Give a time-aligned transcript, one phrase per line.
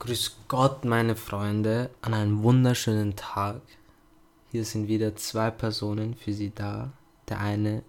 [0.00, 3.60] Grüß Gott, meine Freunde, an einem wunderschönen Tag.
[4.50, 6.94] Hier sind wieder zwei Personen für Sie da.
[7.28, 7.82] Der eine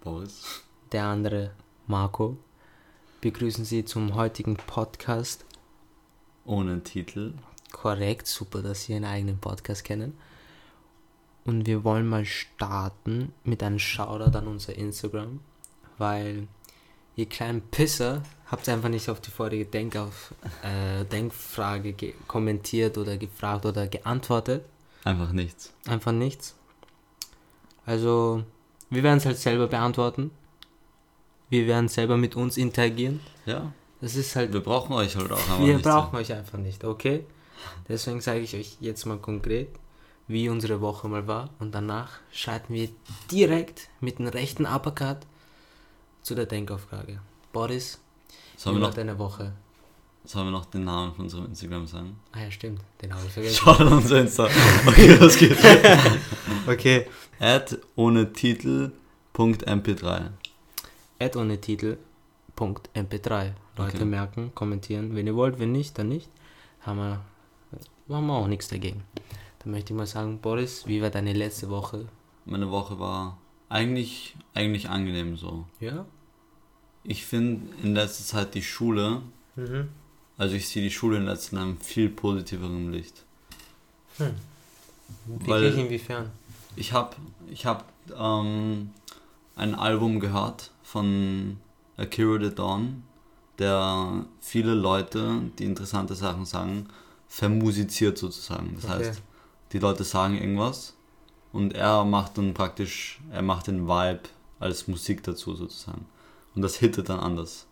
[0.00, 0.62] Boris.
[0.92, 1.50] der andere
[1.86, 2.38] Marco.
[3.20, 5.44] Begrüßen Sie zum heutigen Podcast.
[6.46, 7.34] Ohne Titel.
[7.70, 10.16] Korrekt, super, dass Sie einen eigenen Podcast kennen.
[11.44, 15.40] Und wir wollen mal starten mit einem Shoutout an unser Instagram,
[15.98, 16.48] weil
[17.16, 23.16] ihr kleinen Pisser habt einfach nicht auf die vorige Denkauf, äh, Denkfrage ge- kommentiert oder
[23.16, 24.64] gefragt oder geantwortet.
[25.04, 25.72] Einfach nichts.
[25.86, 26.54] Einfach nichts.
[27.84, 28.44] Also,
[28.90, 30.30] wir werden es halt selber beantworten.
[31.48, 33.20] Wir werden selber mit uns interagieren.
[33.46, 33.72] Ja.
[34.00, 35.84] Das ist halt Wir brauchen euch halt auch einfach wir nicht.
[35.84, 37.24] brauchen euch einfach nicht, okay?
[37.88, 39.68] Deswegen sage ich euch jetzt mal konkret,
[40.28, 41.50] wie unsere Woche mal war.
[41.60, 42.88] Und danach schreiten wir
[43.30, 45.18] direkt mit dem rechten Uppercut
[46.26, 47.20] zu der Denkaufrage.
[47.52, 48.00] Boris,
[48.56, 49.52] Sollen wie wir, war noch, deine Woche?
[50.24, 52.18] sollen wir noch den Namen von unserem Instagram sagen?
[52.32, 53.54] Ah ja, stimmt, den habe ich vergessen.
[53.54, 54.48] Schaut an unser Insta.
[54.86, 55.62] Okay, los geht's.
[56.66, 57.06] Okay.
[57.38, 58.90] Add ohne Titel.
[59.32, 60.30] Punkt MP3.
[61.20, 61.96] Add ohne Titel.
[62.56, 63.52] Punkt MP3.
[63.76, 64.04] Leute Okay.
[64.04, 65.14] merken, kommentieren.
[65.14, 66.28] Wenn ihr wollt, wenn nicht, dann nicht.
[66.80, 67.20] Haben wir,
[68.08, 69.04] haben wir auch nichts dagegen.
[69.60, 72.06] Dann möchte ich mal sagen, Boris, wie war deine letzte Woche?
[72.46, 75.66] Meine Woche war eigentlich, eigentlich angenehm so.
[75.78, 76.04] Ja?
[77.08, 79.22] Ich finde in letzter Zeit die Schule,
[79.54, 79.88] Mhm.
[80.36, 83.24] also ich sehe die Schule in letzter Zeit in einem viel positiveren Licht.
[84.18, 86.30] Weil- Wirklich inwiefern?
[86.74, 87.16] Ich habe
[87.48, 87.84] ich hab,
[88.18, 88.90] ähm,
[89.54, 91.58] ein Album gehört von
[91.96, 93.02] Akira the Dawn,
[93.58, 96.88] der viele Leute, die interessante Sachen sagen,
[97.28, 98.74] vermusiziert sozusagen.
[98.76, 98.94] Das Okay.
[99.08, 99.22] heißt,
[99.72, 100.94] die Leute sagen irgendwas
[101.52, 104.20] und er macht dann praktisch, er macht den Vibe
[104.60, 106.04] als Musik dazu sozusagen.
[106.56, 107.66] Und das hittet dann anders.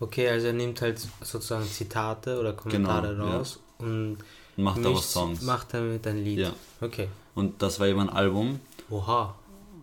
[0.00, 3.36] Okay, also er nimmt halt sozusagen Zitate oder Kommentare Genau, ja.
[3.38, 4.18] raus und
[4.56, 5.42] Und macht daraus Songs.
[5.42, 6.38] macht damit ein Lied.
[6.38, 6.52] Ja.
[6.80, 7.08] Okay.
[7.34, 9.34] Und das war eben ein Album Oha.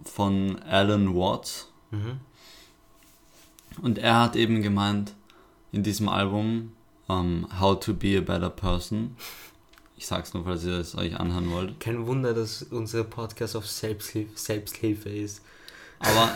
[0.06, 1.68] von Alan Watts.
[1.92, 2.19] Mhm.
[3.81, 5.14] Und er hat eben gemeint,
[5.74, 6.72] in diesem Album,
[7.09, 9.18] ähm, How to be a better person.
[9.98, 11.80] Ich sag's nur, falls ihr es euch anhören wollt.
[11.80, 15.42] Kein Wunder, dass unser Podcast auf Selbsthilfe, Selbsthilfe ist.
[16.00, 16.31] Aber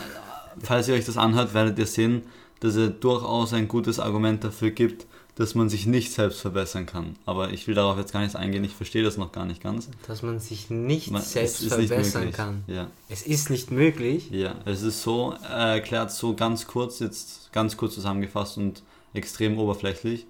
[0.62, 2.22] falls ihr euch das anhört, werdet ihr sehen,
[2.60, 5.06] dass er durchaus ein gutes Argument dafür gibt,
[5.36, 7.16] dass man sich nicht selbst verbessern kann.
[7.24, 9.88] Aber ich will darauf jetzt gar nicht eingehen, ich verstehe das noch gar nicht ganz.
[10.06, 12.36] Dass man sich nicht Man- selbst nicht verbessern möglich.
[12.36, 12.64] kann.
[12.66, 12.88] Ja.
[13.08, 14.30] Es ist nicht möglich.
[14.30, 18.82] Ja, es ist so, er erklärt so ganz kurz, jetzt ganz kurz zusammengefasst und
[19.14, 20.26] extrem oberflächlich,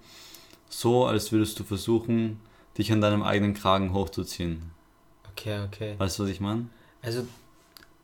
[0.69, 2.39] so als würdest du versuchen,
[2.77, 4.61] dich an deinem eigenen Kragen hochzuziehen.
[5.31, 5.95] Okay, okay.
[5.97, 6.67] Weißt du, was ich meine?
[7.01, 7.27] Also,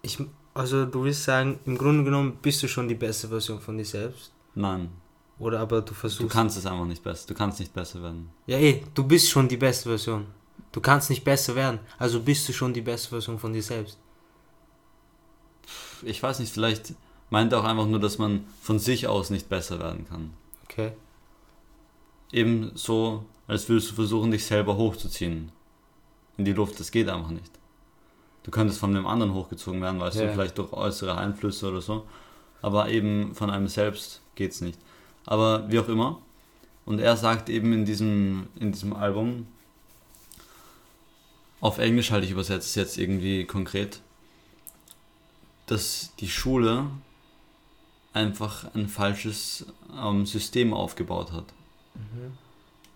[0.01, 0.17] ich,
[0.57, 3.85] also du willst sagen, im Grunde genommen bist du schon die beste Version von dir
[3.85, 4.31] selbst.
[4.55, 4.89] Nein,
[5.39, 6.31] Oder aber du du versuchst.
[6.31, 8.29] kannst es einfach nicht besser, du kannst nicht besser werden.
[8.47, 10.25] Ja, eh, du bist schon die beste Version.
[10.71, 11.79] Du kannst nicht besser werden.
[11.97, 13.97] Also bist du schon die beste Version von dir selbst.
[16.03, 16.93] Ich weiß nicht, vielleicht
[17.29, 20.33] meint er auch einfach nur, dass man von sich aus nicht besser werden kann.
[20.65, 20.91] Okay.
[22.31, 25.51] Eben so, als würdest du versuchen, dich selber hochzuziehen.
[26.37, 27.51] In die Luft, das geht einfach nicht.
[28.47, 30.27] Du könntest von einem anderen hochgezogen werden, weißt Ja.
[30.27, 32.07] du, vielleicht durch äußere Einflüsse oder so.
[32.61, 34.79] Aber eben von einem selbst geht's nicht.
[35.25, 36.21] Aber wie auch immer.
[36.85, 39.47] Und er sagt eben in diesem, in diesem Album,
[41.59, 43.99] auf Englisch halt, ich übersetze es jetzt irgendwie konkret,
[45.65, 46.85] dass die Schule
[48.13, 49.65] einfach ein falsches
[50.01, 51.45] ähm, System aufgebaut hat.
[51.95, 52.37] Mhm.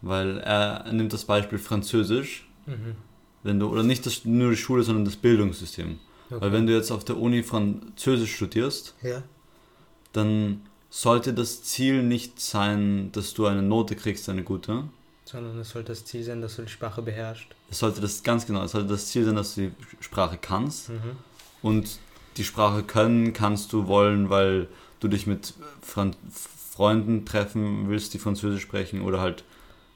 [0.02, 2.96] Weil er, er nimmt das Beispiel Französisch, Mhm.
[3.44, 6.00] Wenn du, oder nicht das, nur die Schule, sondern das Bildungssystem.
[6.30, 6.42] Okay.
[6.42, 9.24] Weil wenn du jetzt auf der Uni Französisch studierst, ja.
[10.14, 14.84] dann sollte das Ziel nicht sein, dass du eine Note kriegst, eine gute.
[15.26, 17.48] Sondern es soll das Ziel sein, dass du die Sprache beherrschst.
[17.70, 20.90] Es sollte das ganz genau, es sollte das Ziel sein, dass du die Sprache kannst.
[20.90, 21.18] Mhm.
[21.62, 22.00] Und
[22.38, 24.68] die Sprache können kannst du wollen, weil
[25.00, 29.44] du dich mit Fran Freunden treffen willst, die Französisch sprechen oder halt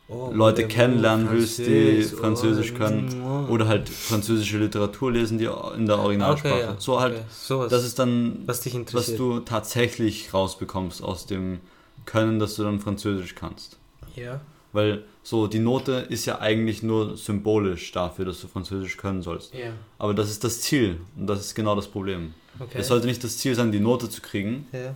[0.08, 3.52] Oh, Leute kennenlernen willst, die Französisch, oh, können oh.
[3.52, 6.53] oder halt französische Literatur lesen, die in der Originalsprache.
[6.53, 6.76] Okay, ja.
[6.78, 7.24] So halt, okay.
[7.29, 9.20] Sowas, das ist dann, was dich was interessiert.
[9.20, 11.59] du tatsächlich rausbekommst aus dem
[12.06, 13.78] Können, dass du dann Französisch kannst.
[14.16, 14.41] ja.
[14.74, 19.53] Weil so, die Note ist ja eigentlich nur symbolisch dafür, dass du Französisch können sollst.
[19.56, 19.72] Ja.
[19.97, 22.35] Aber das ist das Ziel und das ist genau das Problem.
[22.59, 22.78] Okay.
[22.79, 24.94] Es sollte nicht das Ziel sein, die Note zu kriegen, ja.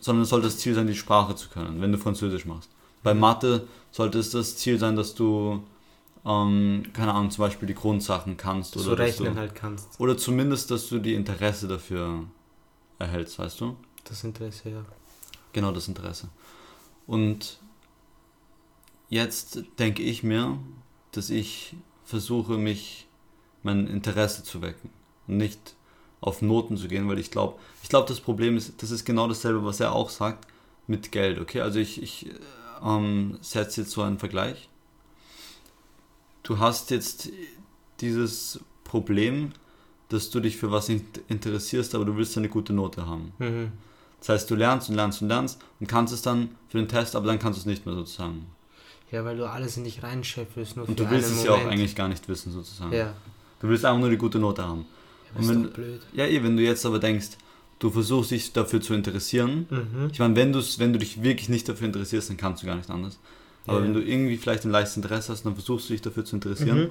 [0.00, 2.68] sondern es sollte das Ziel sein, die Sprache zu können, wenn du Französisch machst.
[3.04, 3.14] Bei.
[3.14, 5.62] Mathe sollte es das Ziel sein, dass du,
[6.24, 8.74] ähm, keine Ahnung, zum Beispiel die Grundsachen kannst.
[8.74, 10.00] so Oder, dass rechnen du, halt kannst.
[10.00, 12.24] oder zumindest, dass du die Interesse dafür
[12.98, 13.76] erhältst, weißt du?
[14.04, 14.84] Das Interesse, ja.
[15.52, 16.28] Genau das Interesse.
[17.06, 17.60] Und
[19.08, 20.58] jetzt denke ich mir,
[21.12, 23.06] dass ich versuche, mich
[23.62, 24.90] mein Interesse zu wecken
[25.26, 25.76] und nicht
[26.20, 29.28] auf Noten zu gehen, weil ich glaube, ich glaube, das Problem ist, das ist genau
[29.28, 30.46] dasselbe, was er auch sagt
[30.86, 31.60] mit Geld, okay?
[31.60, 32.30] Also ich, ich
[32.82, 34.68] ähm, setze jetzt so einen Vergleich.
[36.42, 37.30] Du hast jetzt
[38.00, 39.52] dieses Problem,
[40.08, 43.32] dass du dich für was interessierst, aber du willst eine gute Note haben.
[43.38, 43.72] Mhm.
[44.20, 47.16] Das heißt, du lernst und lernst und lernst und kannst es dann für den Test,
[47.16, 48.46] aber dann kannst du es nicht mehr sozusagen.
[49.10, 50.76] Ja, weil du alles in dich reinschöpfst.
[50.76, 51.72] Nur Und du willst es ja auch Moment.
[51.72, 52.92] eigentlich gar nicht wissen sozusagen.
[52.92, 53.14] Ja,
[53.60, 54.84] Du willst einfach nur die gute Note haben.
[55.34, 56.00] aber Und wenn, blöd.
[56.12, 57.28] ja, eh, wenn du jetzt aber denkst,
[57.78, 60.10] du versuchst dich dafür zu interessieren, Mhm.
[60.12, 62.76] ich meine, wenn, du's, wenn du dich wirklich nicht dafür interessierst, dann kannst du gar
[62.76, 63.18] nicht anders.
[63.66, 63.84] Aber Ja.
[63.84, 66.78] wenn du irgendwie vielleicht ein leichtes Interesse hast, dann versuchst du dich dafür zu interessieren,
[66.84, 66.90] Mhm.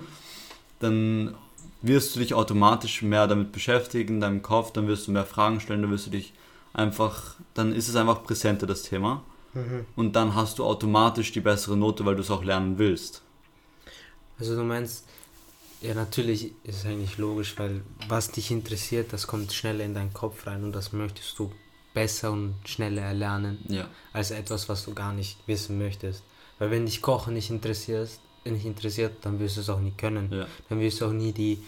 [0.80, 1.36] dann
[1.82, 5.60] wirst du dich automatisch mehr damit beschäftigen, in deinem Kopf, dann wirst du mehr Fragen
[5.60, 6.34] stellen, dann wirst du dich
[6.74, 9.24] einfach, dann ist es einfach präsenter, das Thema.
[9.54, 9.86] Mhm.
[9.96, 13.22] Und dann hast du automatisch die bessere Note, weil du es auch lernen willst.
[14.40, 15.06] Also du meinst,
[15.84, 20.14] ja natürlich ist es eigentlich logisch, weil was dich interessiert, das kommt schneller in deinen
[20.14, 21.52] Kopf rein und das möchtest du
[21.94, 23.88] besser und schneller erlernen, Ja.
[24.14, 26.24] als etwas, was du gar nicht wissen möchtest.
[26.60, 28.10] Weil wenn dich Kochen nicht interessiert,
[28.46, 30.32] nicht interessiert, dann wirst du es auch nie können.
[30.32, 30.48] Ja.
[30.70, 31.60] Dann wirst du auch nie die,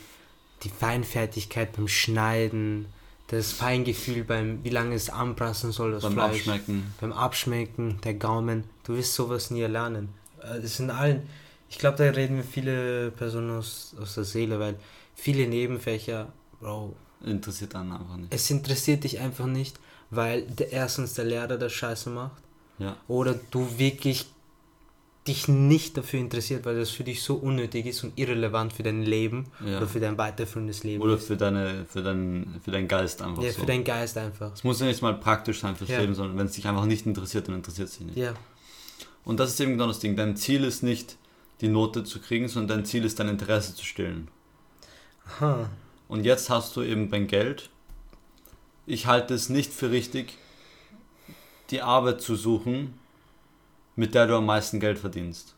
[0.63, 2.87] die Feinfertigkeit beim Schneiden,
[3.27, 6.93] das Feingefühl beim, wie lange es anbrassen soll, das Beim Fleisch Abschmecken.
[7.01, 10.09] beim Abschmecken, der Gaumen, du wirst sowas nie erlernen.
[10.41, 11.23] Äh, Es sind allen,
[11.75, 14.75] ich glaube, da reden wir viele Personen aus, aus der Seele, weil
[15.13, 16.31] viele Nebenfächer,
[16.61, 16.95] Bro,
[17.25, 18.33] Interessiert dann einfach nicht.
[18.33, 19.77] es interessiert dich einfach nicht,
[20.09, 22.41] weil der, erstens der Lehrer das Scheiße macht
[22.79, 22.95] Ja.
[23.09, 24.25] oder du wirklich
[25.27, 29.01] dich nicht dafür interessiert, weil das für dich so unnötig ist und irrelevant für dein
[29.03, 29.77] Leben Ja.
[29.77, 31.03] oder für dein weiterführendes Leben.
[31.03, 33.59] Oder für, deine, für, dein, für deinen Geist einfach ja, so.
[33.59, 34.53] für deinen Geist einfach.
[34.53, 35.99] es muss ja nicht mal praktisch sein fürs Ja.
[35.99, 38.17] Leben, sondern wenn es dich einfach nicht interessiert, dann interessiert es dich nicht.
[38.17, 38.33] Ja,
[39.25, 40.15] Und das ist eben genau das Ding.
[40.15, 41.17] Dein Ziel ist nicht,
[41.61, 44.27] die Note zu kriegen, sondern dein Ziel ist, dein Interesse zu stillen.
[45.25, 45.69] aha,
[46.07, 47.69] Und jetzt hast du eben beim Geld,
[48.85, 50.37] ich halte es nicht für richtig,
[51.71, 52.93] die Arbeit zu suchen,
[53.95, 55.55] mit der du am meisten Geld verdienst.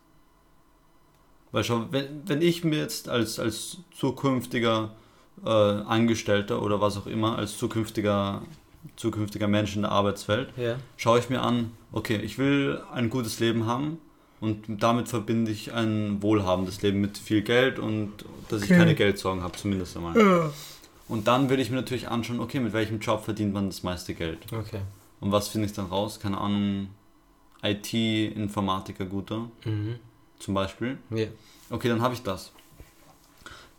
[1.52, 4.96] Weil schon, wenn, wenn ich mir jetzt als, als zukünftiger
[5.44, 8.44] äh, Angestellter oder was auch immer, als zukünftiger,
[8.96, 13.40] zukünftiger Mensch in der Arbeitswelt, ja, schaue ich mir an, okay, ich will ein gutes
[13.40, 13.98] Leben haben
[14.40, 18.12] und damit verbinde ich ein wohlhabendes Leben mit viel Geld und
[18.50, 18.78] dass ich Okay.
[18.80, 20.52] keine Geldsorgen habe, zumindest einmal.
[21.08, 24.14] Und dann will ich mir natürlich anschauen, okay, mit welchem Job verdient man das meiste
[24.14, 24.40] Geld?
[24.52, 24.82] okay.
[25.20, 26.20] Und was finde ich dann raus?
[26.20, 26.90] Keine Ahnung,
[27.64, 29.96] IT-Informatiker guter, Mhm.
[30.40, 30.98] zum Beispiel.
[31.10, 31.28] Ja,
[31.70, 32.52] Okay, dann habe ich das.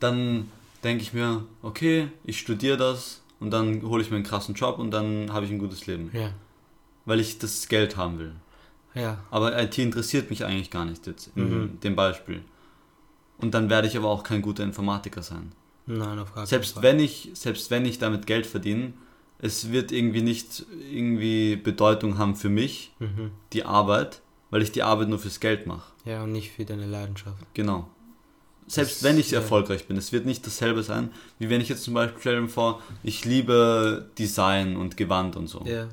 [0.01, 0.51] Dann
[0.85, 4.79] denke ich mir, okay, ich studiere das und dann hole ich mir einen krassen Job
[4.79, 6.11] und dann habe ich ein gutes Leben.
[6.13, 6.31] ja,
[7.07, 8.33] Weil ich das Geld haben will.
[8.95, 11.81] Ja, Aber IT interessiert mich eigentlich gar nicht jetzt in Mhm.
[11.81, 12.43] dem Beispiel.
[13.39, 15.53] Und dann werde ich aber auch kein guter Informatiker sein.
[15.87, 16.83] nein, auf gar keinen Selbst Fall.
[16.83, 18.93] wenn ich, selbst wenn ich damit Geld verdiene,
[19.39, 23.31] es wird irgendwie nicht irgendwie Bedeutung haben für mich, Mhm.
[23.53, 24.21] die Arbeit,
[24.51, 25.93] weil ich die Arbeit nur fürs Geld mache.
[26.05, 27.39] Ja, und nicht für deine Leidenschaft.
[27.55, 27.89] Genau.
[28.67, 29.39] Selbst Das- wenn ich ja.
[29.39, 32.49] erfolgreich bin, es wird nicht dasselbe sein, wie wenn ich jetzt zum Beispiel stell mir
[32.49, 35.65] vor, ich liebe Design und Gewand und so.
[35.65, 35.89] Ja,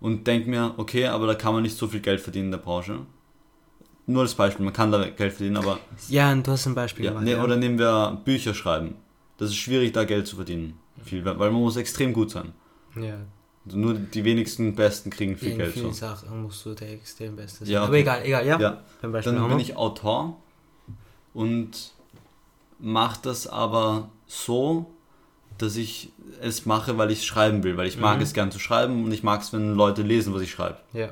[0.00, 2.58] und denke mir, okay, aber da kann man nicht so viel Geld verdienen in der
[2.58, 3.00] Branche.
[4.06, 5.78] Nur als Beispiel, man kann da Geld verdienen, aber
[6.08, 7.24] ja und du hast ein Beispiel ja, gemacht.
[7.24, 7.44] ne, ja.
[7.44, 8.94] oder nehmen wir Bücher schreiben.
[9.36, 10.78] Das ist schwierig, da Geld zu verdienen.
[11.04, 12.52] Viel, weil man muss extrem gut sein.
[12.96, 13.18] ja,
[13.74, 15.72] nur die wenigsten Besten kriegen viel in Geld.
[15.72, 16.06] vielen So.
[16.06, 17.68] Sachen musst du der extrem Beste sein.
[17.68, 18.00] Ja, Aber okay.
[18.00, 18.58] egal, egal, ja.
[18.58, 20.36] Ja, dann bin ich Autor
[21.34, 21.92] und
[22.78, 24.86] mache das aber so,
[25.58, 26.10] dass ich
[26.40, 28.22] es mache, weil ich es schreiben will, weil ich mag Mhm.
[28.22, 30.78] es gern zu schreiben und ich mag es, wenn Leute lesen, was ich schreibe.
[30.92, 31.10] Ja,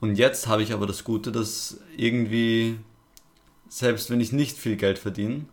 [0.00, 2.78] Und jetzt habe ich aber das Gute, dass irgendwie,
[3.68, 5.44] selbst wenn ich nicht viel Geld verdiene,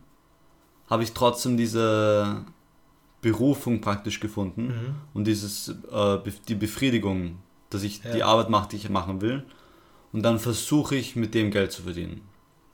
[0.89, 2.45] habe ich trotzdem diese
[3.21, 4.95] Berufung praktisch gefunden mhm.
[5.15, 7.37] und dieses, äh, die Befriedigung,
[7.71, 8.11] dass ich Ja.
[8.13, 9.43] die Arbeit mache, die ich machen will.
[10.13, 12.21] Und dann versuche ich, mit dem Geld zu verdienen.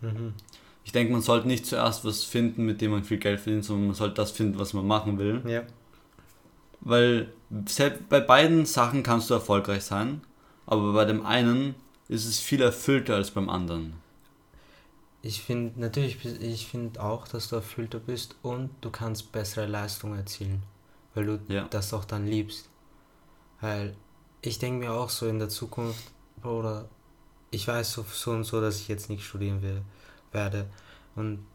[0.01, 0.33] Mhm.
[0.83, 3.87] Ich denke, man sollte nicht zuerst was finden, mit dem man viel Geld verdient, sondern
[3.87, 5.41] man sollte das finden, was man machen will.
[5.43, 5.63] ja,
[6.81, 7.31] Weil
[7.67, 10.21] selbst bei beiden Sachen kannst du erfolgreich sein,
[10.65, 11.75] aber bei dem einen
[12.07, 13.93] ist es viel erfüllter als beim anderen.
[15.23, 20.17] ich finde natürlich, ich finde auch, dass du erfüllter bist und du kannst bessere Leistungen
[20.17, 20.63] erzielen,
[21.13, 21.67] weil du Ja.
[21.69, 22.69] das auch dann liebst.
[23.61, 23.95] Weil
[24.41, 26.11] ich denke mir auch so in der Zukunft,
[26.43, 26.89] oder
[27.51, 29.81] ich weiß so, so und so, dass ich jetzt nicht studieren will,
[30.31, 30.69] werde.
[31.15, 31.45] Und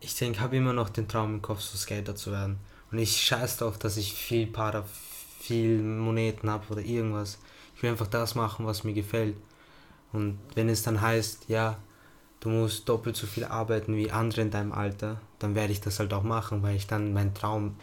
[0.00, 2.58] ich denke, habe immer noch den Traum im Kopf, so Skater zu werden.
[2.90, 4.84] Und ich scheiß darauf, dass ich viel Para,
[5.40, 7.38] viel Moneten habe oder irgendwas.
[7.76, 9.36] Ich will einfach das machen, was mir gefällt.
[10.12, 11.78] Und wenn es dann heißt, ja,
[12.40, 15.98] du musst doppelt so viel arbeiten wie andere in deinem Alter, dann werde ich das
[15.98, 17.76] halt auch machen, weil ich dann meinen Traum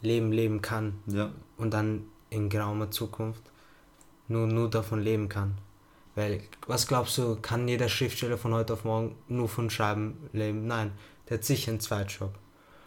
[0.00, 1.00] leben, leben kann.
[1.06, 1.30] Ja.
[1.56, 3.42] Und dann in geraumer Zukunft
[4.28, 5.58] nur, nur davon leben kann.
[6.16, 10.66] Weil, was glaubst du, kann jeder Schriftsteller von heute auf morgen nur von Schreiben leben?
[10.66, 10.90] Nein,
[11.28, 12.34] der hat sicher einen Zweitjob.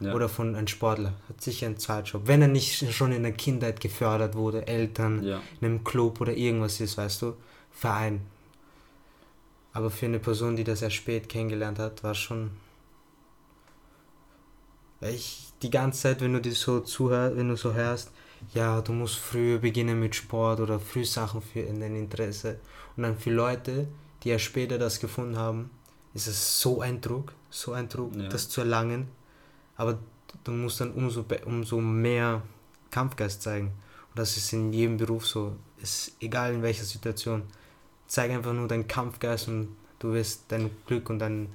[0.01, 0.13] Ja.
[0.13, 2.23] Oder von einem Sportler, hat sicher einen Zweitjob.
[2.25, 5.41] Wenn er nicht schon in der Kindheit gefördert wurde, Eltern, Ja.
[5.61, 7.33] in einem Club oder irgendwas ist, weißt du,
[7.71, 8.21] Verein.
[9.73, 12.51] Aber für eine Person, die das erst spät kennengelernt hat, war schon.
[15.01, 18.11] Ich die ganze Zeit, wenn du dir so zuhörst, wenn du so hörst,
[18.53, 22.59] ja, du musst früher beginnen mit Sport oder früh Sachen für in dein Interesse.
[22.99, 23.87] Und dann für Leute,
[24.23, 25.69] die ja später das gefunden haben,
[26.13, 28.27] ist es so ein Druck, so ein Druck, Ja.
[28.27, 29.07] das zu erlangen.
[29.77, 29.97] Aber
[30.43, 32.41] du musst dann umso, umso mehr
[32.91, 33.67] Kampfgeist zeigen.
[33.67, 35.55] Und das ist in jedem Beruf so.
[35.81, 37.43] Ist egal in welcher Situation.
[38.05, 41.47] Zeig einfach nur deinen Kampfgeist und du wirst dein Glück und dein,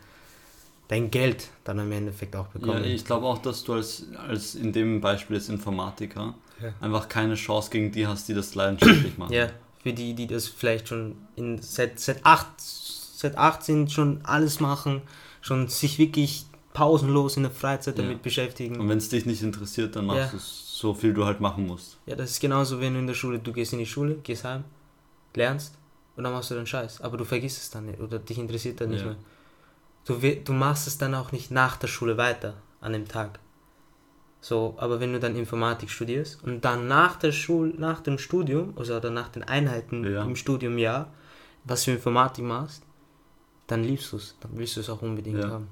[0.89, 2.85] dein Geld dann im Endeffekt auch Ja, bekommen.
[2.85, 6.73] ich glaube auch, dass du als, als in dem Beispiel als Informatiker Ja.
[6.81, 9.35] einfach keine Chance gegen die hast, die das leidenschaftlich machen.
[9.35, 9.51] Ja,
[9.85, 15.03] für die, die das vielleicht schon in, seit, seit, acht, seit 18 schon alles machen,
[15.43, 18.03] schon sich wirklich pausenlos in der Freizeit Ja.
[18.03, 18.81] damit beschäftigen.
[18.81, 20.39] Und wenn es dich nicht interessiert, dann machst Ja.
[20.39, 21.99] du so viel du halt machen musst.
[22.07, 24.45] Ja, das ist genauso, wenn du in der Schule, du gehst in die Schule, gehst
[24.45, 24.65] heim,
[25.35, 25.75] lernst
[26.17, 27.03] und dann machst du den Scheiß.
[27.03, 29.09] Aber du vergisst es dann nicht oder dich interessiert dann nicht Ja.
[29.09, 29.17] mehr.
[30.07, 30.15] Du,
[30.45, 33.39] du machst es dann auch nicht nach der Schule weiter, an dem Tag.
[34.45, 38.75] So, aber wenn du dann Informatik studierst und dann nach der Schule, nach dem Studium,
[38.77, 40.23] also oder nach den Einheiten Ja.
[40.23, 41.07] im Studium ja,
[41.65, 42.83] was für Informatik machst,
[43.69, 45.49] dann liebst du es, dann willst du es auch unbedingt Ja.
[45.49, 45.69] haben.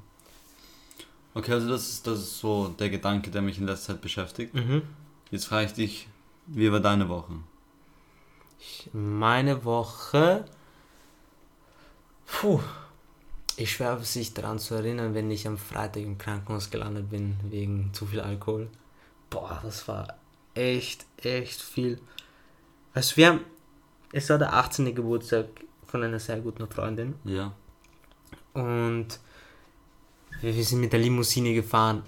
[1.34, 4.54] Okay, also das ist, das ist so der Gedanke, der mich in letzter Zeit beschäftigt.
[4.54, 4.80] Mhm.
[5.30, 6.08] Jetzt frage ich dich,
[6.46, 7.34] wie war deine Woche?
[8.94, 10.46] Meine Woche.
[12.26, 12.60] Puh.
[13.62, 17.90] Ich schwöre, sich daran zu erinnern, wenn ich am Freitag im Krankenhaus gelandet bin wegen
[17.92, 18.68] zu viel Alkohol.
[19.30, 20.16] Boah, das war
[20.54, 22.00] echt, echt viel.
[22.92, 23.40] Also wir haben,
[24.12, 24.92] es war der 18.
[24.92, 25.46] Geburtstag
[25.86, 27.52] von einer sehr guten Freundin Ja.
[28.54, 29.06] und
[30.40, 32.02] wir, wir sind mit der Limousine gefahren.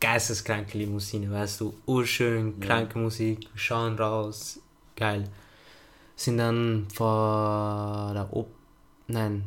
[0.00, 2.66] Geisteskranke Limousine, weißt du, urschön, Ja.
[2.66, 4.58] kranke Musik, wir schauen raus,
[4.96, 5.30] geil.
[6.16, 8.48] Sind dann vor der Op
[9.06, 9.44] nein,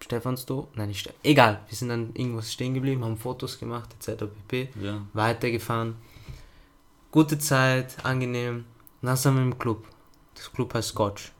[0.00, 4.24] Stephansdom, nein, nicht egal, wir sind dann irgendwas stehen geblieben, haben Fotos gemacht, etc.
[4.48, 4.68] pp.
[4.80, 5.02] Ja.
[5.12, 5.96] Weitergefahren.
[7.10, 8.64] Gute Zeit, angenehm.
[9.00, 9.84] Und dann sind wir im Club.
[10.34, 11.32] Das Club heißt Scotch.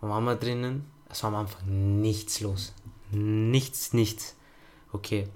[0.00, 2.72] Und waren wir drinnen, es war am Anfang nichts los.
[3.10, 4.36] Nichts, nichts.
[4.92, 5.28] Okay,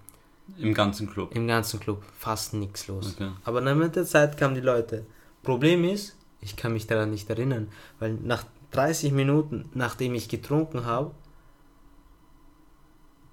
[0.59, 1.35] Im ganzen Club.
[1.35, 3.15] im ganzen Club fast nichts los.
[3.15, 3.31] Okay.
[3.45, 5.07] Aber dann mit der Zeit kamen die Leute.
[5.43, 10.85] Problem ist, ich kann mich daran nicht erinnern, weil nach 30 Minuten, nachdem ich getrunken
[10.85, 11.13] habe,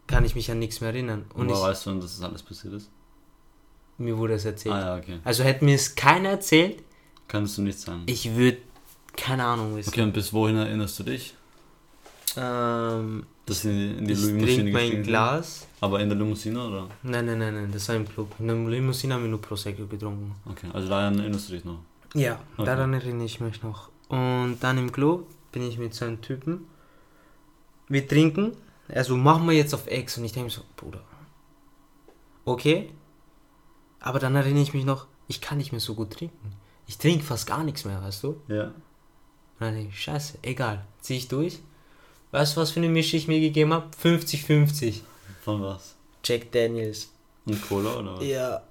[0.07, 1.25] kann ich mich an nichts mehr erinnern.
[1.33, 2.89] Und Woher ich, weißt du, denn, dass das alles passiert ist?
[3.97, 4.73] mir wurde es erzählt.
[4.75, 5.19] Ah ja, okay.
[5.23, 6.83] Also hätte mir es keiner erzählt,
[7.27, 8.03] Kannst du nicht sagen.
[8.05, 8.57] ich würde
[9.15, 9.89] keine Ahnung wissen.
[9.89, 11.35] Okay, und bis wohin erinnerst du dich?
[12.35, 15.03] Ähm, sie in die, in die ich Limousine trinke mein?
[15.03, 15.67] Glas.
[15.81, 16.87] Aber in der Limousine oder?
[17.03, 18.33] Nein, nein, nein, nein, das war im Club.
[18.39, 20.33] In der Limousine haben wir nur Prosecco getrunken.
[20.49, 21.79] Okay, also daran erinnerst du dich noch.
[22.15, 22.65] Ja, Okay.
[22.65, 23.89] daran erinnere ich mich noch.
[24.09, 26.65] Und dann im Club bin ich mit so einem Typen.
[27.87, 28.53] Wir trinken.
[28.87, 30.17] Also machen wir jetzt auf Ex.
[30.17, 31.01] Und ich denke so, Bruder.
[32.45, 32.89] Okay.
[33.99, 36.53] Aber dann erinnere ich mich noch, ich kann nicht mehr so gut trinken.
[36.87, 38.41] Ich trinke fast gar nichts mehr, weißt du?
[38.47, 38.65] Ja.
[38.65, 38.73] Und
[39.59, 40.85] dann denke ich, scheiße, egal.
[40.99, 41.59] Zieh ich durch.
[42.31, 43.87] Weißt du, was für eine Mische ich mir gegeben habe?
[44.03, 45.01] 50-50.
[45.43, 45.95] Von was?
[46.23, 47.11] Jack Daniels.
[47.45, 48.25] Und Cola oder was?
[48.25, 48.63] Ja.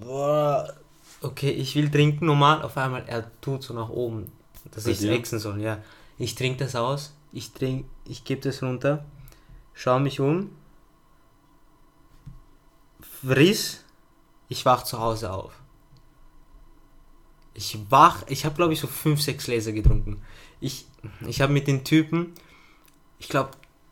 [0.00, 0.74] Boah.
[1.20, 4.30] Okay, ich will trinken normal, auf einmal er tut so nach oben,
[4.72, 5.78] dass ich es wechseln soll, ja.
[6.18, 9.04] Ich trinke das aus, ich trink, ich gebe das runter,
[9.74, 10.50] schau mich um,
[13.00, 13.84] friss,
[14.48, 15.52] ich wach zu Hause auf.
[17.54, 20.22] Ich wach, ich habe glaube ich so 5, 6 Gläser getrunken.
[20.60, 20.86] Ich,
[21.26, 22.32] ich habe mit den Typen,
[23.18, 23.50] ich glaube,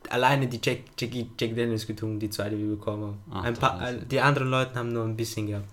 [0.09, 3.19] alleine die Jack, Jack, Jack Daniels getrunken, die zwei, die wir bekommen haben.
[3.31, 5.69] Ach, ein paar, die anderen Leute haben nur ein bisschen gehabt.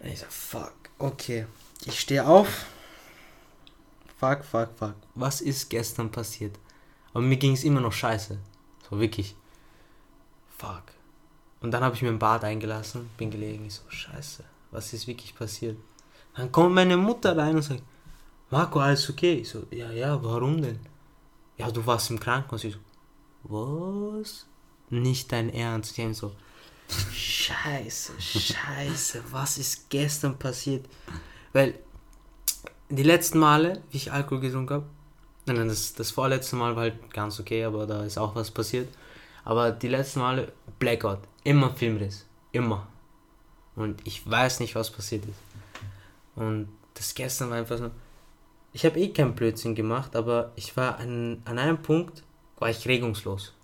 [0.00, 1.46] Und ich so, fuck, okay.
[1.84, 2.66] Ich stehe auf.
[4.18, 4.94] Fuck, fuck, fuck.
[5.14, 6.58] Was ist gestern passiert?
[7.12, 8.38] Aber mir ging es immer noch scheiße.
[8.88, 9.34] So wirklich.
[10.56, 10.82] Fuck.
[11.60, 13.66] Und dann habe ich mir im Bad eingelassen, bin gelegen.
[13.66, 15.76] Ich so, scheiße, was ist wirklich passiert?
[16.34, 17.82] Dann kommt meine Mutter rein und sagt,
[18.50, 19.34] Marco, alles okay?
[19.36, 20.78] Ich so, ja, ja, warum denn?
[21.56, 22.64] Ja, du warst im Krankenhaus.
[22.64, 22.80] Ich so,
[23.44, 24.46] was?
[24.90, 25.98] Nicht dein Ernst.
[25.98, 26.32] Ich so,
[27.12, 30.86] scheiße, scheiße, was ist gestern passiert?
[31.52, 31.78] Weil
[32.88, 34.86] die letzten Male, wie ich Alkohol getrunken habe,
[35.46, 38.50] nein, nein, das, das vorletzte Mal war halt ganz okay, aber da ist auch was
[38.50, 38.88] passiert.
[39.44, 42.26] Aber die letzten Male, Blackout, immer Filmriss.
[42.52, 42.86] Immer.
[43.76, 45.38] Und ich weiß nicht, was passiert ist.
[46.34, 47.90] Und das gestern war einfach so.
[48.72, 52.24] Ich habe eh keinen Blödsinn gemacht, aber ich war an, an einem Punkt,
[52.58, 53.54] war ich regungslos.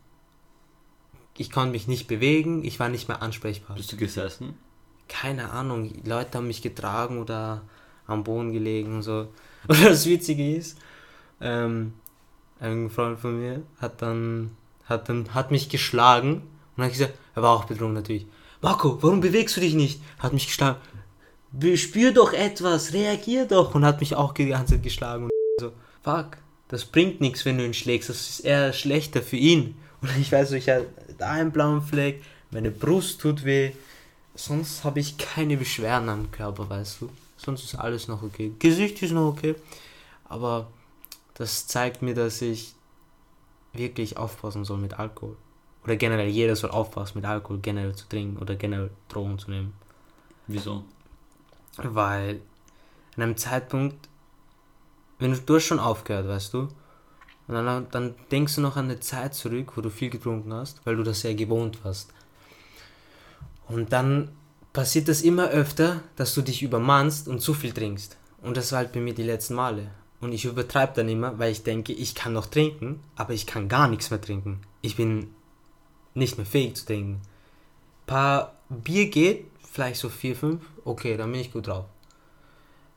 [1.36, 3.76] Ich konnte mich nicht bewegen, ich war nicht mehr ansprechbar.
[3.76, 4.54] Bist du gesessen?
[5.08, 7.62] Keine Ahnung, Leute haben mich getragen oder
[8.06, 9.28] am Boden gelegen und so.
[9.68, 10.76] Und das Witzige ist,
[11.42, 11.92] ähm,
[12.60, 14.52] ein Freund von mir hat dann,
[14.84, 16.42] hat dann, hat mich geschlagen
[16.76, 18.26] und hat gesagt, er war auch betrunken natürlich.
[18.60, 20.00] Marco, warum bewegst du dich nicht?
[20.20, 20.78] Hat mich geschlagen.
[21.74, 25.72] Spür doch etwas, reagier doch und hat mich auch die ganze Zeit geschlagen und so.
[26.02, 28.08] Fuck, das bringt nichts, wenn du ihn schlägst.
[28.08, 29.74] Das ist eher schlechter für ihn.
[30.00, 30.86] Und ich weiß, ich habe
[31.18, 33.72] da einen blauen Fleck, meine Brust tut weh.
[34.34, 37.10] Sonst habe ich keine Beschwerden am Körper, weißt du.
[37.36, 38.52] Sonst ist alles noch okay.
[38.58, 39.54] Gesicht ist noch okay.
[40.24, 40.68] Aber
[41.34, 42.74] das zeigt mir, dass ich
[43.72, 45.36] wirklich aufpassen soll mit Alkohol.
[45.84, 49.72] Oder generell, jeder soll aufpassen mit Alkohol generell zu trinken oder generell Drogen zu nehmen.
[50.46, 50.84] Wieso?
[51.76, 52.40] Weil
[53.16, 54.08] an einem Zeitpunkt,
[55.18, 56.68] wenn du, du hast schon aufgehört, weißt du,
[57.48, 60.84] und dann, dann denkst du noch an eine Zeit zurück, wo du viel getrunken hast,
[60.86, 62.12] weil du das ja gewohnt warst.
[63.68, 64.30] Und dann
[64.72, 68.16] passiert das immer öfter, dass du dich übermannst und zu viel trinkst.
[68.42, 69.90] Und das war halt bei mir die letzten Male.
[70.22, 73.68] Und ich übertreibe dann immer, weil ich denke, ich kann noch trinken, aber ich kann
[73.68, 74.60] gar nichts mehr trinken.
[74.80, 75.34] Ich bin
[76.14, 77.14] nicht mehr fähig zu trinken.
[77.14, 81.86] Ein paar Bier geht, vielleicht so vier, fünf, okay, dann bin ich gut drauf.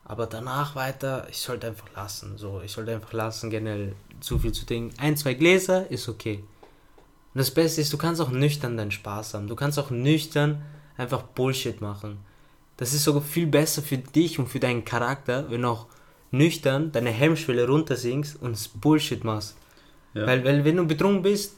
[0.04, 2.38] Aber danach weiter, ich sollte einfach lassen.
[2.38, 4.96] So, ich sollte einfach lassen, generell zu viel zu trinken.
[5.00, 6.44] Ein, zwei Gläser ist okay.
[7.34, 9.48] Und das Beste ist, du kannst auch nüchtern deinen Spaß haben.
[9.48, 10.62] Du kannst auch nüchtern
[10.96, 12.18] einfach Bullshit machen.
[12.76, 15.86] Das ist sogar viel besser für dich und für deinen Charakter, wenn auch
[16.30, 19.56] nüchtern deine Hemmschwelle runtersinkst und Bullshit machst.
[20.14, 20.26] Ja.
[20.26, 21.56] Weil, weil wenn du betrunken bist,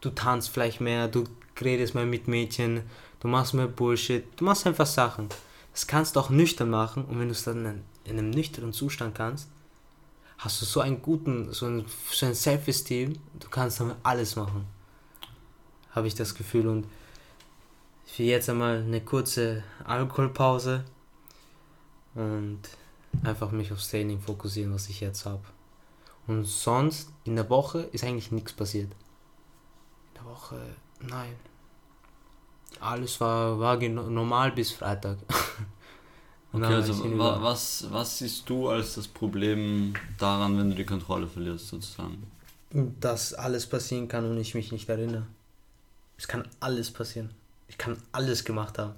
[0.00, 1.24] du tanzt vielleicht mehr, du
[1.60, 2.82] redest mehr mit Mädchen,
[3.20, 5.28] du machst mehr Bullshit, du machst einfach Sachen.
[5.72, 9.14] Das kannst du auch nüchtern machen und wenn du es dann in einem nüchternen Zustand
[9.14, 9.48] kannst,
[10.38, 14.66] hast du so einen guten, so ein, so ein Self-Esteem, du kannst damit alles machen.
[15.90, 16.86] Habe ich das Gefühl und
[18.04, 20.84] für jetzt einmal eine kurze Alkoholpause
[22.14, 22.60] und
[23.24, 25.42] einfach mich aufs Training fokussieren, was ich jetzt habe.
[26.26, 28.90] Und sonst in der Woche ist eigentlich nichts passiert.
[30.08, 30.60] In der Woche,
[31.00, 31.34] nein.
[32.80, 35.18] Alles war, war normal bis Freitag.
[36.52, 41.26] okay, also wa was, was siehst du als das Problem daran, wenn du die Kontrolle
[41.26, 42.30] verlierst, sozusagen?
[43.00, 45.26] Dass alles passieren kann und ich mich nicht erinnere.
[46.18, 47.30] Es kann alles passieren.
[47.68, 48.94] Ich kann alles gemacht haben.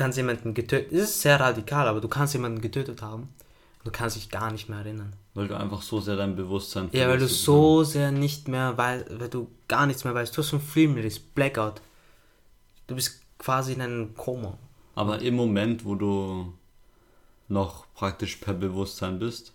[0.00, 0.92] Du kannst jemanden getötet.
[0.92, 3.28] Es ist sehr radikal, aber du kannst jemanden getötet haben.
[3.84, 5.12] Du kannst dich gar nicht mehr erinnern.
[5.34, 9.20] Weil du einfach so sehr dein Bewusstsein Ja, weil du so sehr nicht mehr weißt,
[9.20, 10.34] weil du gar nichts mehr weißt.
[10.34, 11.82] Du hast einen Film, das ist Blackout.
[12.86, 14.56] Du bist quasi in einem Koma.
[14.94, 16.54] Aber im Moment, wo du
[17.48, 19.52] noch praktisch per Bewusstsein bist,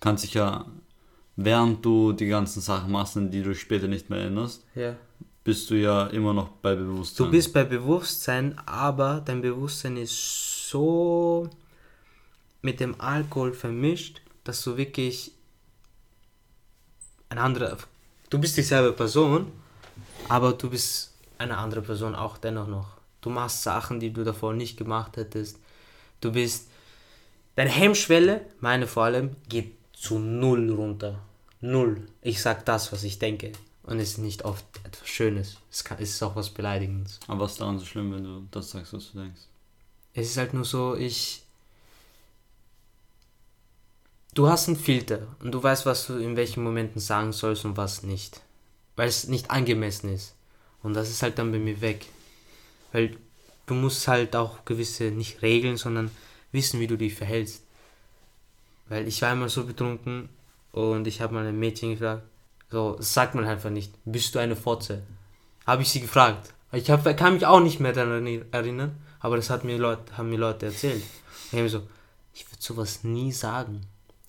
[0.00, 0.64] kannst dich ja,
[1.36, 4.96] während du die ganzen Sachen machst, an die du später nicht mehr erinnerst, ja
[5.44, 7.26] bist du ja immer noch bei Bewusstsein.
[7.26, 11.48] Du bist bei Bewusstsein, aber dein Bewusstsein ist so
[12.62, 15.32] mit dem Alkohol vermischt, dass du wirklich
[17.30, 17.78] ein anderer.
[18.28, 19.50] Du bist dieselbe Person,
[20.28, 23.00] aber du bist eine andere Person auch dennoch noch.
[23.20, 25.58] Du machst Sachen, die du davor nicht gemacht hättest.
[26.20, 26.68] Du bist.
[27.56, 31.18] Deine Hemmschwelle, meine vor allem, geht zu null runter.
[31.60, 32.06] Null.
[32.22, 33.52] Ich sag das, was ich denke.
[33.90, 35.56] Und es ist nicht oft etwas Schönes.
[35.68, 37.18] Es, kann, es ist auch was Beleidigendes.
[37.26, 39.40] Aber was ist daran so schlimm, wenn du das sagst, was du denkst?
[40.14, 41.42] Es ist halt nur so, ich.
[44.32, 47.76] Du hast einen Filter und du weißt, was du in welchen Momenten sagen sollst und
[47.76, 48.40] was nicht.
[48.94, 50.36] Weil es nicht angemessen ist.
[50.84, 52.06] Und das ist halt dann bei mir weg.
[52.92, 53.16] Weil
[53.66, 56.12] du musst halt auch gewisse, nicht Regeln, sondern
[56.52, 57.64] wissen, wie du dich verhältst.
[58.88, 60.28] Weil ich war einmal so betrunken
[60.70, 62.22] und ich habe mal ein Mädchen gefragt,
[62.70, 63.92] so, das sagt man einfach nicht.
[64.04, 65.02] Bist du eine Fotze?
[65.66, 66.54] Habe ich sie gefragt.
[66.72, 70.30] Ich hab, kann mich auch nicht mehr daran erinnern, aber das hat mir Leute, haben
[70.30, 71.02] mir Leute erzählt.
[71.50, 71.82] Ich habe so,
[72.32, 73.80] ich würde sowas nie sagen.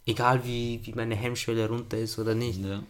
[0.08, 2.60] Egal wie, wie meine Hemmschwelle runter ist oder nicht.
[2.60, 2.82] Ja.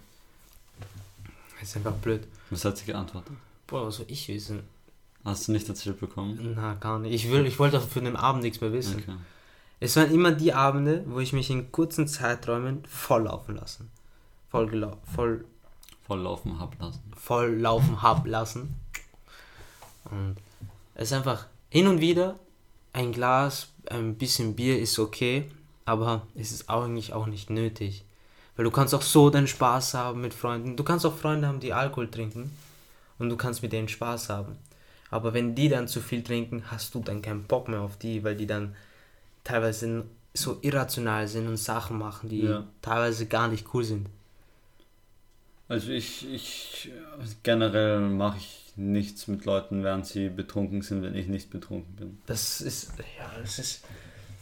[1.59, 2.25] Das ist einfach blöd.
[2.49, 3.33] Was hat sie geantwortet?
[3.67, 4.63] Boah, was soll ich wissen?
[5.25, 6.53] Hast du nicht erzählt bekommen?
[6.55, 7.13] Na, gar nicht.
[7.13, 9.03] Ich, will, ich wollte auch für den Abend nichts mehr wissen.
[9.03, 9.17] Okay.
[9.81, 13.91] Es waren immer die Abende, wo ich mich in kurzen Zeiträumen voll laufen lassen
[14.51, 15.45] voll, voll,
[16.05, 17.01] voll laufen hab lassen.
[17.15, 18.75] Voll laufen hab lassen.
[20.05, 20.35] Und
[20.95, 22.37] es ist einfach hin und wieder
[22.93, 25.49] ein Glas, ein bisschen Bier ist okay,
[25.85, 28.03] aber es ist eigentlich auch nicht nötig.
[28.55, 30.75] Weil du kannst auch so deinen Spaß haben mit Freunden.
[30.75, 32.51] Du kannst auch Freunde haben, die Alkohol trinken.
[33.19, 34.57] und du kannst mit denen Spaß haben.
[35.11, 38.23] Aber wenn die dann zu viel trinken, hast du dann keinen Bock mehr auf die,
[38.23, 38.75] weil die dann
[39.43, 42.63] teilweise so irrational sind und Sachen machen, die Ja.
[42.81, 44.07] teilweise gar nicht cool sind.
[45.71, 46.91] Also ich, ich
[47.43, 52.17] generell mache ich nichts mit Leuten, während sie betrunken sind, wenn ich nicht betrunken bin.
[52.25, 53.81] Das ist, ja, das ist,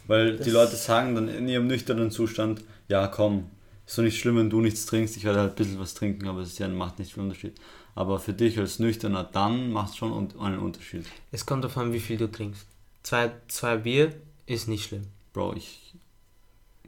[0.08, 3.48] Weil die Das- Leute sagen dann in ihrem nüchternen Zustand, ja komm,
[3.86, 6.26] ist doch nicht schlimm, wenn du nichts trinkst, ich werde halt ein bisschen was trinken,
[6.26, 7.54] aber es ja, macht nicht viel Unterschied.
[7.94, 11.06] Aber für dich als Nüchterner, dann macht es schon einen Unterschied.
[11.30, 12.66] es kommt davon, an, wie viel du trinkst.
[13.04, 14.12] Zwei, zwei Bier
[14.46, 15.06] ist nicht schlimm.
[15.32, 15.94] Bro, ich,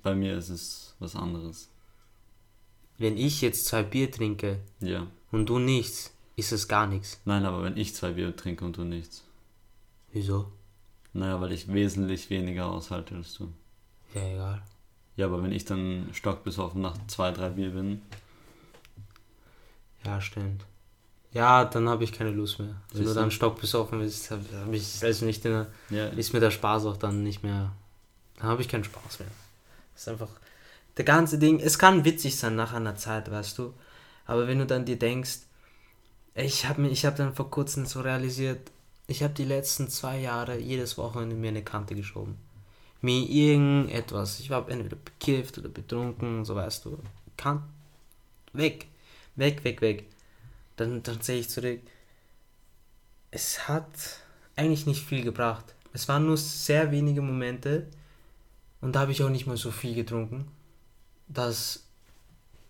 [0.03, 1.69] bei mir ist es was anderes.
[3.03, 5.09] Wenn ich jetzt zwei Bier trinke Ja.
[5.33, 7.21] und du nichts, ist es gar nichts.
[7.25, 9.25] Nein, aber wenn ich zwei Bier trinke und du nichts.
[10.13, 10.53] Wieso?
[11.13, 13.53] Naja, weil ich wesentlich weniger aushalte als du.
[14.15, 14.63] Ja, egal.
[15.17, 18.03] Ja, aber wenn ich dann stockbesoffen nach zwei, drei Bier bin,
[20.05, 20.65] Ja, stimmt.
[21.33, 22.77] Ja, dann habe ich keine Lust mehr.
[22.93, 26.33] Wenn Siehst du dann stockbesoffen bist, hab, hab ich also nicht in der, ja, ist
[26.33, 27.73] mir der Spaß auch dann nicht mehr.
[28.37, 29.29] Dann habe ich keinen Spaß mehr.
[29.95, 30.29] Das ist einfach.
[30.97, 33.75] Der ganze Ding, es kann witzig sein nach einer Zeit, weißt du.
[34.27, 35.41] Aber wenn du dann dir denkst,
[36.35, 38.71] ich habe hab dann vor kurzem so realisiert,
[39.07, 42.37] ich habe die letzten zwei Jahre jedes Wochenende mir eine Kante geschoben.
[43.01, 44.41] Mir irgendetwas.
[44.41, 46.99] Ich war entweder bekifft oder betrunken, so weißt du.
[47.37, 47.65] Kann
[48.53, 48.87] weg.
[49.35, 50.07] Weg, weg, weg.
[50.77, 51.81] Dann, dann sehe ich zurück.
[53.31, 54.21] Es hat
[54.57, 55.75] eigentlich nicht viel gebracht.
[55.93, 57.87] Es waren nur sehr wenige Momente
[58.81, 60.47] und da habe ich auch nicht mal so viel getrunken,
[61.33, 61.85] dass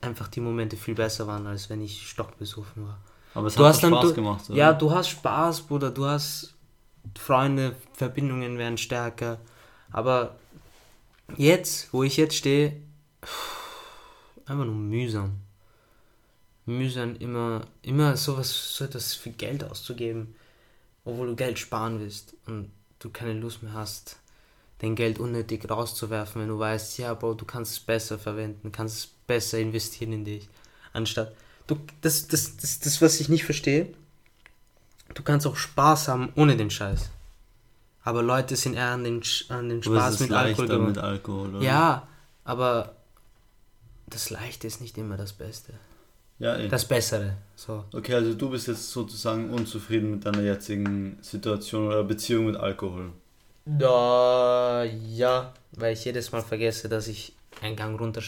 [0.01, 2.99] einfach die Momente viel besser waren, als wenn ich stockbesoffen war.
[3.35, 4.59] aber es Du hat hast doch dann- Spaß du- gemacht, oder?
[4.59, 6.55] Ja, du hast Spaß, Bruder, du hast
[7.19, 9.39] Freunde, Verbindungen werden stärker.
[9.91, 10.37] Aber
[11.37, 12.81] jetzt, wo ich jetzt stehe,
[14.47, 15.39] einfach nur mühsam.
[16.67, 20.35] Mühsam, immer, immer sowas, so etwas für Geld auszugeben,
[21.05, 22.71] obwohl du Geld sparen willst und
[23.01, 24.19] du keine Lust mehr hast,
[24.83, 28.97] dein Geld unnötig rauszuwerfen, wenn du weißt, ja, Bro, du kannst es besser verwenden, kannst
[28.99, 30.49] es besser investieren in dich,
[30.93, 31.33] anstatt
[31.69, 33.95] du, das, das, das, das, was ich nicht verstehe,
[35.15, 37.11] du kannst auch Spaß haben ohne den Scheiß.
[38.05, 41.65] Aber Leute sind eher an den, an den Spaß mit Alkohol mit Alkohol, oder?
[41.65, 42.09] Ja,
[42.43, 42.97] aber
[44.09, 45.75] das Leichte ist nicht immer das Beste.
[46.41, 46.59] Ja.
[46.67, 47.37] Das Bessere.
[47.55, 47.85] So.
[47.93, 53.13] Okay, also du bist jetzt sozusagen unzufrieden mit deiner jetzigen Situation oder Beziehung mit Alkohol.
[53.65, 58.23] Da, ja, weil ich jedes Mal vergesse, dass ich einen Gang runter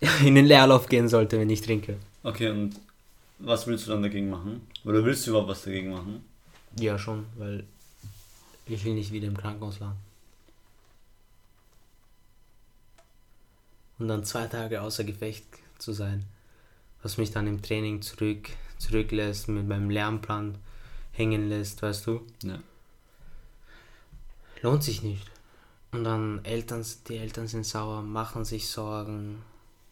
[0.24, 1.98] in den Leerlauf gehen sollte, wenn ich trinke.
[2.22, 2.74] Okay, und
[3.38, 4.66] was willst du dann dagegen machen?
[4.84, 6.24] Oder willst du überhaupt was dagegen machen?
[6.78, 7.64] Ja, schon, weil
[8.66, 9.98] ich will nicht wieder im Krankenhaus landen.
[13.98, 15.44] Und dann zwei Tage außer Gefecht
[15.78, 16.24] zu sein,
[17.02, 20.56] was mich dann im Training zurück, zurücklässt, mit meinem Lernplan
[21.12, 22.26] hängen lässt, weißt du?
[22.42, 22.60] Ja.
[24.62, 25.30] Lohnt sich nicht.
[25.92, 29.42] Und dann Eltern, die Eltern sind sauer, machen sich Sorgen,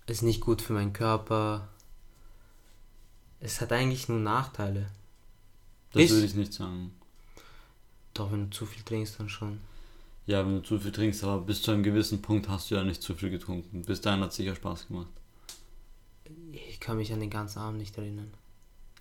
[0.07, 1.69] ist nicht gut für meinen Körper.
[3.41, 4.91] Es hat eigentlich nur Nachteile.
[5.93, 6.93] Das Ist- würde ich nicht sagen.
[8.15, 9.61] Doch, wenn du zu viel trinkst, dann schon.
[10.27, 12.83] Ja, wenn du zu viel trinkst, aber bis zu einem gewissen Punkt hast du ja
[12.83, 13.83] nicht zu viel getrunken.
[13.83, 15.09] Bis dahin hat es sicher Spaß gemacht.
[16.53, 18.33] Ich kann mich an den ganzen Abend nicht erinnern.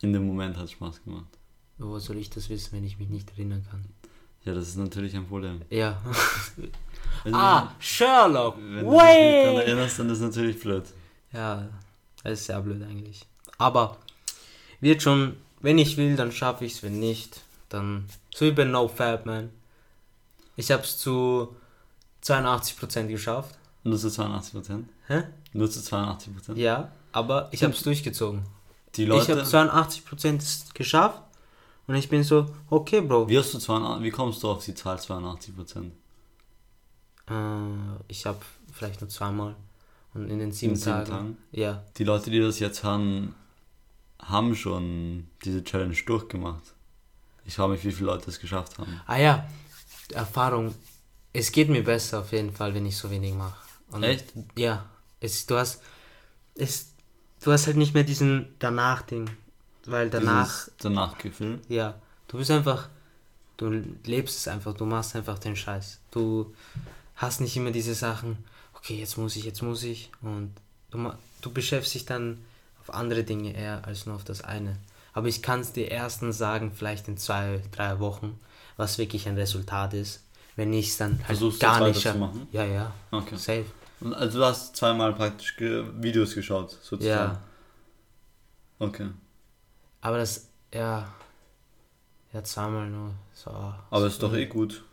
[0.02, 1.26] In dem Moment hat es Spaß gemacht.
[1.78, 3.86] Wo soll ich das wissen, wenn ich mich nicht erinnern kann?
[4.46, 5.62] Ja, das ist natürlich ein Problem.
[5.70, 6.02] Ja.
[7.24, 8.58] Wenn ah, Sherlock!
[8.58, 10.84] wenn du dich nicht daran erinnerst, dann ist das natürlich blöd.
[11.34, 11.68] Ja,
[12.24, 13.26] das ist sehr blöd eigentlich.
[13.58, 13.98] Aber
[14.80, 18.64] wird schon, wenn ich will, dann schaffe ich es, wenn nicht, dann so wie bei
[18.64, 19.50] No Fab, man.
[20.56, 21.56] Ich habe es zu
[22.24, 23.56] 82% geschafft.
[23.84, 24.84] Nur zu 82%?
[25.08, 25.24] Hä?
[25.54, 26.56] Nur zu 82%?
[26.56, 28.44] Ja, aber ich habe es durchgezogen.
[28.96, 29.32] Die Ich Leute...
[29.32, 31.22] habe 82% geschafft
[31.88, 33.30] und ich bin so, okay, Bro.
[33.30, 35.92] wie, hast du 82, wie kommst du auf die Zahl 82%?
[37.28, 37.34] Äh,
[38.08, 38.40] ich habe
[38.74, 39.56] vielleicht nur zweimal.
[40.14, 41.38] Und in den sieben, In sieben Tagen, Tagen?
[41.52, 41.84] Ja.
[41.98, 43.36] Die Leute, die das jetzt hören,
[44.22, 46.74] haben schon diese Challenge durchgemacht.
[47.46, 49.02] Ich frage mich, wie viele Leute es geschafft haben.
[49.06, 49.48] Ah ja,
[50.14, 50.74] Erfahrung.
[51.34, 53.58] Es geht mir besser auf jeden Fall, wenn ich so wenig mache.
[53.92, 54.34] Und Echt?
[54.58, 54.86] Ja.
[55.20, 55.82] Es, du hast.
[56.56, 56.94] Es,
[57.44, 59.30] du hast halt nicht mehr diesen Danach-Ding.
[59.86, 60.46] Weil danach.
[60.46, 61.60] Dieses Danachgefühl.
[61.68, 61.96] Ja.
[62.28, 62.90] Du bist einfach.
[63.58, 63.70] Du
[64.04, 64.74] lebst es einfach.
[64.74, 66.00] Du machst einfach den Scheiß.
[66.12, 66.54] Du
[67.16, 68.38] hast nicht immer diese Sachen.
[68.74, 70.12] Okay, jetzt muss ich, jetzt muss ich.
[70.22, 70.54] Und
[70.92, 72.40] du, du beschäftigst dich dann
[72.82, 74.78] auf andere Dinge eher als nur auf das eine.
[75.14, 78.38] Aber ich kann es dir erstens sagen, vielleicht in zwei, drei Wochen,
[78.76, 80.22] was wirklich ein Resultat ist.
[80.58, 82.40] Wenn ich es dann halt Versuchst gar nicht weiterzumachen?
[82.40, 82.48] machen.
[82.52, 82.94] Ja, ja.
[83.12, 83.36] Okay.
[83.38, 83.66] Safe.
[84.02, 87.34] Und also du hast zweimal praktisch Videos geschaut, sozusagen.
[87.34, 87.42] Ja.
[88.80, 89.08] Okay.
[90.06, 91.12] Aber das, ja,
[92.32, 93.16] ja, zweimal nur.
[93.34, 94.84] So, Aber ist doch eh gut.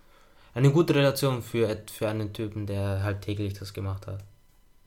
[0.54, 4.24] Eine gute Relation für, für einen Typen, der halt täglich das gemacht hat.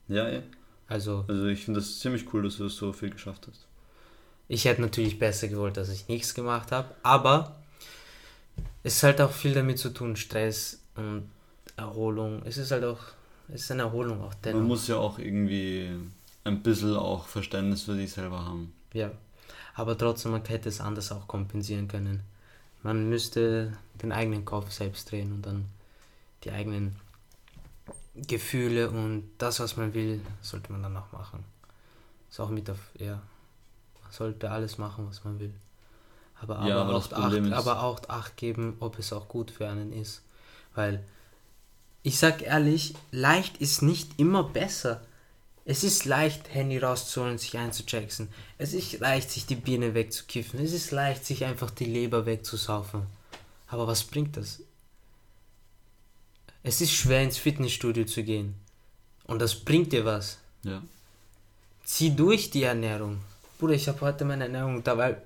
[0.08, 0.42] Ja, eh.
[0.88, 3.68] Also, Also ich finde das ziemlich cool, dass du das so viel geschafft hast.
[4.48, 7.54] ich hätte natürlich besser gewollt, dass ich nichts gemacht habe, aber
[8.82, 11.30] es ist halt auch viel damit zu tun, Stress und
[11.76, 12.42] Erholung.
[12.44, 12.98] Es ist halt auch,
[13.48, 14.58] es ist eine Erholung auch dennoch.
[14.58, 15.88] Man muss ja auch irgendwie
[16.42, 18.72] ein bisschen auch Verständnis für sich selber haben.
[18.92, 19.12] Ja,
[19.74, 22.20] aber trotzdem, man hätte es anders auch kompensieren können.
[22.82, 25.66] Man müsste den eigenen Kopf selbst drehen und dann
[26.44, 26.96] die eigenen
[28.14, 31.44] Gefühle und das, was man will, sollte man dann auch machen.
[32.30, 33.20] Ist auch mit auf, ja,
[34.02, 35.52] man sollte alles machen, was man will.
[36.40, 39.68] Aber, Ja, aber, aber auch acht, aber auch Acht geben, ob es auch gut für
[39.68, 40.22] einen ist.
[40.74, 41.04] Weil,
[42.02, 45.00] ich sag ehrlich, leicht ist nicht immer besser.
[45.68, 48.28] Es ist leicht, Handy rauszuholen, sich einzuchecken.
[48.56, 50.60] Es ist leicht, sich die Birne wegzukiffen.
[50.60, 53.02] Es ist leicht, sich einfach die Leber wegzusaufen.
[53.66, 54.62] Aber was bringt das?
[56.62, 58.54] Es ist schwer, ins Fitnessstudio zu gehen.
[59.24, 60.38] Und das bringt dir was.
[60.62, 60.82] Ja.
[61.84, 63.18] Zieh durch die Ernährung.
[63.58, 65.16] Bruder, ich habe heute meine Ernährung dabei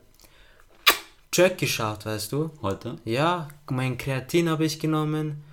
[1.31, 2.51] Track geschaut, weißt du?
[2.61, 2.97] Heute?
[3.05, 5.45] Ja, mein Kreatin habe ich genommen,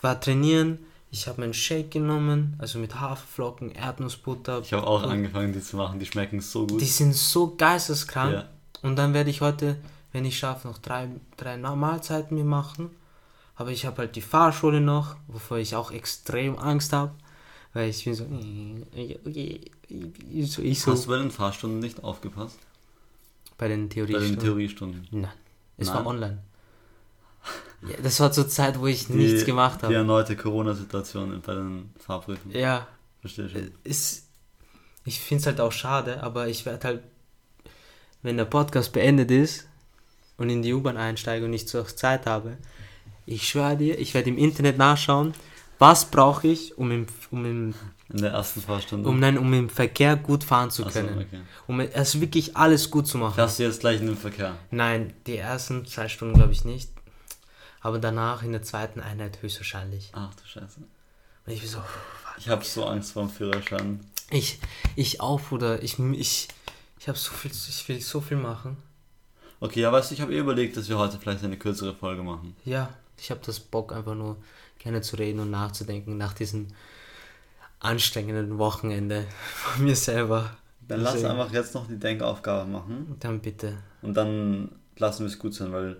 [0.00, 0.78] war trainieren,
[1.12, 4.60] ich habe meinen Shake genommen, also mit Haferflocken, Erdnussbutter.
[4.62, 6.00] Ich habe auch angefangen, die zu machen.
[6.00, 6.80] Die schmecken so gut.
[6.80, 8.32] Die sind so geisteskrank.
[8.32, 8.48] Ja.
[8.80, 9.76] Und dann werde ich heute,
[10.12, 12.90] wenn ich schaffe, noch drei, drei Mahlzeiten mir machen.
[13.56, 17.12] Aber ich habe halt die Fahrschule noch, wovor ich auch extrem Angst habe.
[17.74, 18.24] Weil ich bin so,
[20.62, 22.58] ich so Hast du bei den Fahrstunden nicht aufgepasst?
[23.62, 24.38] bei den Bei den Theoriestunden.
[24.40, 25.08] Theoriestunden.
[25.12, 25.30] Nein,
[25.76, 25.96] es Nein?
[25.96, 26.38] war online.
[27.82, 29.94] Ja, das war zur Zeit, wo ich Die- nichts gemacht Die habe.
[29.96, 32.50] erneute Corona-Situation bei den Fahrprüfen.
[32.52, 32.86] Ja,
[33.20, 33.72] Verstehe schon.
[33.82, 34.28] ist,
[35.04, 37.02] ich finde es halt auch schade, aber ich werde halt,
[38.22, 39.66] wenn der Podcast beendet ist
[40.36, 42.56] und in die U-Bahn einsteige und ich zur Zeit habe,
[43.26, 45.34] ich schwöre dir, ich werde im Internet nachschauen,
[45.80, 47.74] was brauche ich, um im, um, im,
[48.10, 49.08] In der ersten Fahrstunde.
[49.08, 51.18] um, nein, um im Verkehr gut fahren zu Ach so, können.
[51.18, 51.40] okay.
[51.66, 53.34] Um es wirklich alles gut zu machen.
[53.34, 54.54] Fährst du jetzt gleich in den Verkehr?
[54.70, 56.90] Nein, die ersten zwei Stunden glaube ich nicht.
[57.82, 60.10] Aber danach in der zweiten Einheit höchstwahrscheinlich.
[60.14, 60.80] Ach du Scheiße.
[61.46, 61.78] Und ich bin so,
[62.38, 64.00] Ich habe so Angst vor dem Führerschein.
[64.30, 64.60] ich,
[64.96, 65.82] ich auch, Bruder.
[65.82, 66.48] Ich, ich,
[66.98, 68.76] ich habe so viel, ich will so viel machen.
[69.58, 72.22] Okay, ja, weißt du, ich habe eh überlegt, dass wir heute vielleicht eine kürzere Folge
[72.22, 72.56] machen.
[72.64, 74.36] Ja, ich habe das Bock einfach nur
[74.78, 76.68] gerne zu reden und nachzudenken nach diesem
[77.80, 80.56] anstrengenden Wochenende von mir selber.
[80.88, 83.78] Dann lass einfach jetzt noch die Denkaufgabe machen Dann bitte.
[84.02, 85.96] und dann lassen wir es gut sein, weil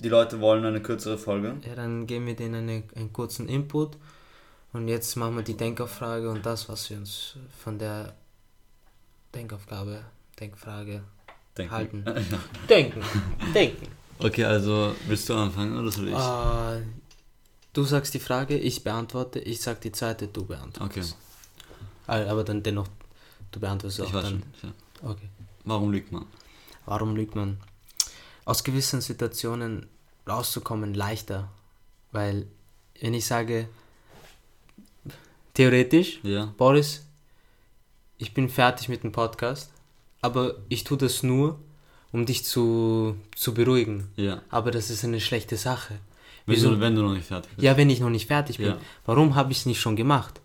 [0.00, 1.56] die Leute wollen eine kürzere Folge.
[1.66, 3.96] Ja, dann geben wir denen eine, einen kurzen Input
[4.72, 8.14] und jetzt machen wir die Denkaufrage und das, was wir uns von der
[9.34, 10.04] Denkaufgabe,
[10.40, 11.02] Denkfrage
[11.56, 11.72] Denken.
[11.74, 12.04] halten.
[12.68, 13.02] Denken,
[13.54, 13.88] denken.
[14.20, 16.14] Okay, also willst du anfangen oder soll ich?
[16.14, 16.82] Äh,
[17.72, 21.16] du sagst die Frage, ich beantworte, ich sag die zweite, du Okay, beantwortest.
[22.06, 22.88] Ah, Aber dann dennoch,
[23.52, 24.42] du beantwortest ich auch weiß dann.
[24.60, 24.72] schon.
[25.02, 25.10] Ja.
[25.10, 25.28] Okay.
[25.64, 26.26] Warum lügt man?
[26.86, 27.58] Warum lügt man?
[28.48, 29.88] Aus gewissen Situationen
[30.26, 31.50] rauszukommen leichter.
[32.12, 32.46] Weil,
[32.98, 33.68] wenn ich sage,
[35.52, 36.54] theoretisch, Ja.
[36.56, 37.04] Boris,
[38.16, 39.70] ich bin fertig mit dem Podcast,
[40.22, 41.58] aber ich tue das nur,
[42.10, 44.08] um dich zu, zu beruhigen.
[44.16, 44.40] Ja.
[44.48, 46.00] Aber das ist eine schlechte Sache.
[46.46, 46.70] Wenn, Wieso?
[46.70, 47.62] du, wenn du noch nicht fertig bist.
[47.62, 48.68] Ja, wenn ich noch nicht fertig bin.
[48.68, 48.78] Ja.
[49.04, 50.40] Warum habe ich es nicht schon gemacht?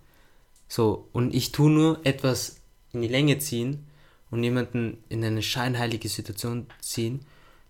[0.68, 2.58] So, und ich tue nur etwas
[2.92, 3.86] in die Länge ziehen
[4.30, 7.22] und jemanden in eine scheinheilige Situation ziehen,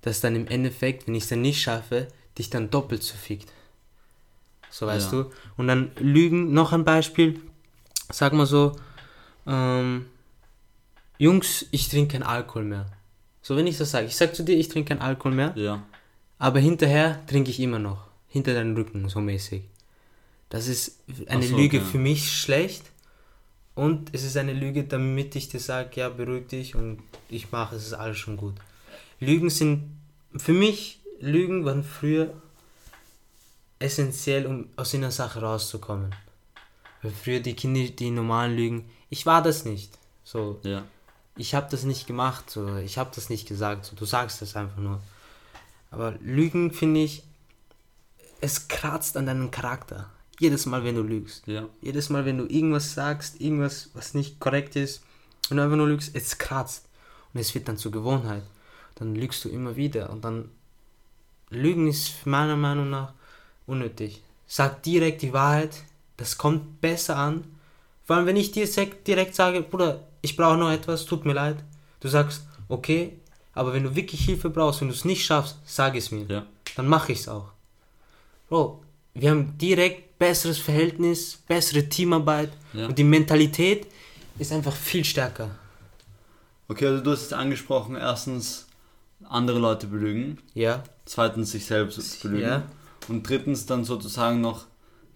[0.03, 3.51] dass dann im Endeffekt, wenn ich es dann nicht schaffe, dich dann doppelt zerfickt.
[4.69, 5.23] So weißt Ja.
[5.23, 5.31] du?
[5.57, 7.39] Und dann Lügen, noch ein Beispiel.
[8.11, 8.75] Sag mal so,
[9.47, 10.05] ähm,
[11.17, 12.85] Jungs, ich trinke keinen Alkohol mehr.
[13.41, 15.53] So, wenn ich das sage, ich sag zu dir, ich trinke keinen Alkohol mehr.
[15.55, 15.83] Ja.
[16.37, 18.07] Aber hinterher trinke ich immer noch.
[18.27, 19.63] Hinter deinem Rücken, so mäßig.
[20.49, 21.87] Das ist eine so, Lüge okay.
[21.91, 22.83] für mich schlecht.
[23.75, 27.75] Und es ist eine Lüge, damit ich dir sage, ja, beruhig dich und ich mache,
[27.75, 28.55] es ist alles schon gut.
[29.25, 29.83] Lügen sind,
[30.35, 32.33] für mich, Lügen waren früher
[33.79, 36.13] essentiell, um aus einer Sache rauszukommen.
[37.01, 39.97] Weil früher die Kinder, die normalen Lügen, ich war das nicht.
[40.23, 40.83] So, Ja.
[41.35, 44.55] ich habe das nicht gemacht, so, ich habe das nicht gesagt, so, du sagst das
[44.55, 45.01] einfach nur.
[45.91, 47.23] Aber Lügen finde ich,
[48.41, 50.09] es kratzt an deinem Charakter.
[50.39, 51.45] Jedes Mal, wenn du lügst.
[51.47, 51.67] Ja.
[51.81, 55.03] Jedes Mal, wenn du irgendwas sagst, irgendwas, was nicht korrekt ist,
[55.47, 56.85] wenn du einfach nur lügst, es kratzt.
[57.33, 58.43] Und es wird dann zur Gewohnheit.
[58.95, 60.09] Dann lügst du immer wieder.
[60.09, 60.49] Und dann,
[61.49, 63.13] Lügen ist meiner Meinung nach
[63.67, 64.21] unnötig.
[64.47, 65.83] Sag direkt die Wahrheit,
[66.17, 67.43] das kommt besser an.
[68.05, 68.67] Vor allem, wenn ich dir
[69.07, 71.57] direkt sage, Bruder, ich brauche noch etwas, tut mir leid.
[71.99, 73.13] Du sagst, okay,
[73.55, 76.25] Aber wenn du wirklich Hilfe brauchst, wenn du es nicht schaffst, sag es mir.
[76.25, 76.45] Ja.
[76.75, 77.51] Dann mache ich es auch.
[78.49, 82.87] Bro, wir haben direkt besseres Verhältnis, bessere Teamarbeit Ja.
[82.87, 83.85] und die Mentalität
[84.39, 85.51] ist einfach viel stärker.
[86.67, 88.65] Okay, also du hast es angesprochen, erstens
[89.29, 92.63] andere Leute belügen, Ja, zweitens sich selbst belügen Ja.
[93.07, 94.65] und drittens dann sozusagen noch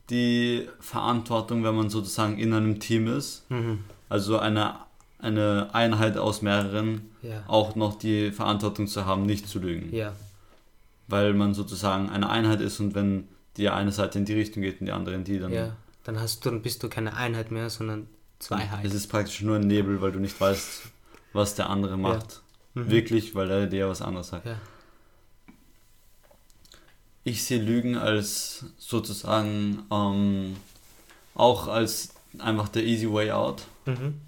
[0.10, 3.80] die Verantwortung, wenn man sozusagen in einem Team ist, mhm.
[4.10, 4.76] also eine,
[5.20, 9.94] eine Einheit aus mehreren, ja, auch noch die Verantwortung zu haben, nicht zu lügen.
[9.94, 10.14] ja,
[11.08, 14.80] Weil man sozusagen eine Einheit ist und wenn die eine Seite in die Richtung geht
[14.80, 15.76] und die andere in die, dann ja.
[16.04, 18.08] Dann hast du, dann bist du keine Einheit mehr, sondern
[18.40, 18.86] Zweiheit.
[18.86, 20.84] es ist praktisch nur ein Nebel, weil du nicht weißt,
[21.34, 22.42] was der andere macht.
[22.86, 22.90] Mhm.
[22.92, 24.46] Wirklich, weil er dir was anderes sagt.
[24.46, 24.60] Ja,
[27.24, 30.56] Ich sehe Lügen als sozusagen ähm,
[31.36, 33.64] auch als einfach der easy way out.
[33.86, 34.22] mhm.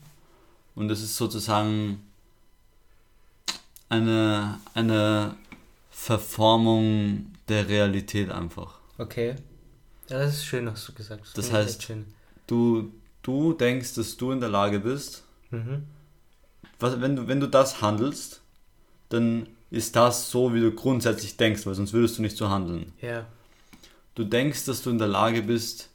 [0.75, 2.01] Und es ist sozusagen
[3.89, 5.35] eine, eine
[5.89, 8.79] Verformung der Realität einfach.
[8.97, 9.35] okay.
[10.09, 11.23] Ja, das ist schön, hast du gesagt.
[11.35, 11.93] Das ich heißt-.
[12.47, 15.83] Du, du denkst, dass du in der Lage bist, Mhm.
[16.79, 18.41] Was, wenn, du, wenn du das handelst,
[19.09, 22.93] dann ist das so, wie du grundsätzlich denkst, weil sonst würdest du nicht so handeln.
[23.01, 23.25] Ja,
[24.15, 25.89] Du denkst, dass du in der Lage bist,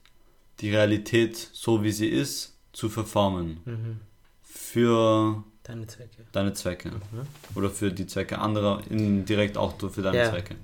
[0.60, 3.60] die Realität so wie sie ist, zu verformen.
[3.64, 4.00] mhm.
[4.42, 6.24] Für deine Zwecke.
[6.32, 6.90] deine Zwecke.
[6.90, 7.26] Mhm.
[7.54, 10.30] Oder für die Zwecke anderer, indirekt auch für deine Ja.
[10.30, 10.54] Zwecke.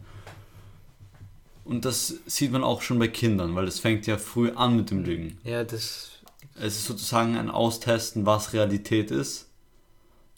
[1.65, 4.91] Und das sieht man auch schon bei Kindern, weil es fängt ja früh an mit
[4.91, 5.39] dem Lügen.
[5.45, 6.11] Ja, das.
[6.55, 9.50] Es ist sozusagen ein Austesten, was Realität ist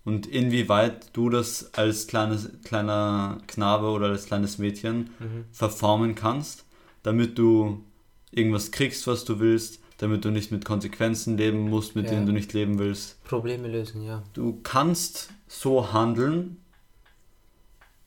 [0.05, 5.45] und inwieweit du das als kleines, kleiner Knabe oder als kleines Mädchen Mhm.
[5.53, 6.65] verformen kannst,
[7.03, 7.85] damit du
[8.31, 12.13] irgendwas kriegst, was du willst, damit du nicht mit Konsequenzen leben musst, mit Ja.
[12.13, 13.23] denen du nicht leben willst.
[13.25, 14.23] Probleme lösen, ja.
[14.33, 16.57] Du kannst so handeln,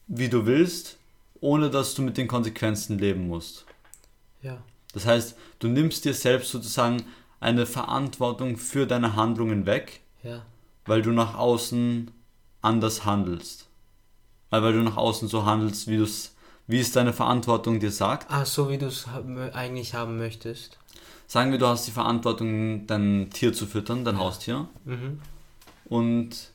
[0.08, 0.98] wie du willst,
[1.40, 3.66] ohne dass du mit den Konsequenzen leben musst.
[4.42, 4.62] Ja.
[4.94, 7.04] Das heißt, du nimmst dir selbst sozusagen
[7.40, 10.46] eine Verantwortung für deine Handlungen weg, Ja.
[10.86, 12.12] Weil du nach außen
[12.62, 13.68] anders handelst.
[14.50, 16.36] Weil weil du nach außen so handelst, wie, du's,
[16.68, 18.32] wie es deine Verantwortung dir sagt.
[18.32, 19.06] Ah, so wie du es
[19.54, 20.78] eigentlich haben möchtest.
[21.28, 24.68] Sagen wir, du hast die Verantwortung, dein Tier zu füttern, dein Haustier.
[24.86, 25.20] Mhm.
[25.86, 26.52] Und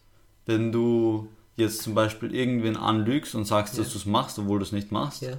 [0.47, 3.93] wenn du jetzt zum Beispiel irgendwen anlügst und sagst, dass Ja.
[3.93, 5.33] du es machst, obwohl du es nicht machst, Ja.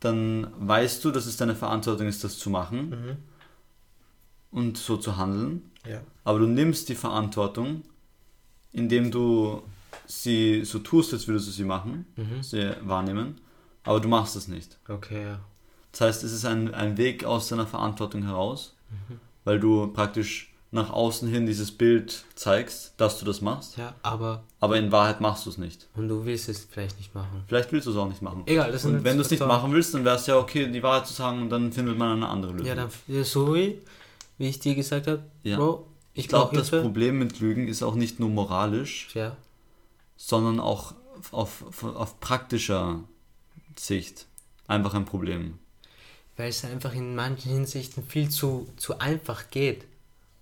[0.00, 3.16] dann weißt du, dass es deine Verantwortung ist, das zu machen Mhm.
[4.50, 5.70] und so zu handeln.
[5.86, 6.00] Ja.
[6.24, 7.82] Aber du nimmst die Verantwortung,
[8.72, 9.62] indem du
[10.06, 12.42] sie so tust, als würdest du sie machen, Mhm.
[12.42, 13.40] sie wahrnehmen,
[13.84, 14.78] aber du machst es nicht.
[14.88, 15.40] Okay, ja.
[15.92, 19.20] Das heißt, es ist ein, ein Weg aus deiner Verantwortung heraus, Mhm.
[19.44, 24.42] weil du praktisch nach außen hin dieses Bild zeigst, dass du das machst, Ja, aber.
[24.58, 25.86] aber in Wahrheit machst du es nicht.
[25.94, 27.44] Und du willst es vielleicht nicht machen.
[27.46, 28.42] Vielleicht willst du es auch nicht machen.
[28.46, 30.82] Egal, das Und wenn du es nicht machen willst, dann wäre es ja okay, die
[30.82, 32.66] Wahrheit zu sagen und dann findet man eine andere Lösung.
[32.66, 32.90] Ja, dann.
[33.24, 33.78] So wie,
[34.38, 35.56] wie ich dir gesagt habe, Ja.
[35.56, 36.70] Bro, ich, ich glaube, das.
[36.70, 39.36] Problem mit Lügen ist auch nicht nur moralisch, Ja.
[40.16, 40.94] sondern auch
[41.32, 43.02] auf, auf, auf praktischer
[43.78, 44.26] Sicht
[44.66, 45.58] einfach ein Problem.
[46.36, 49.84] Weil es einfach in manchen Hinsichten viel zu, zu einfach geht.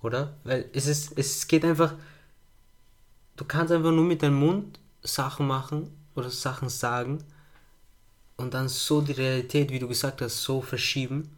[0.02, 0.34] Oder?
[0.44, 1.94] Weil es ist, es geht einfach.
[3.36, 7.24] Du kannst einfach nur mit deinem Mund Sachen machen oder Sachen sagen
[8.36, 11.36] und dann so die Realität, wie du gesagt hast, so verschieben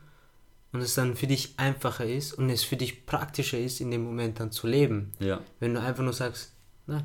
[0.74, 4.02] und es dann für dich einfacher ist und es für dich praktischer ist, in dem
[4.04, 5.12] Moment dann zu leben.
[5.20, 6.52] Ja, Wenn du einfach nur sagst,
[6.86, 7.04] nein,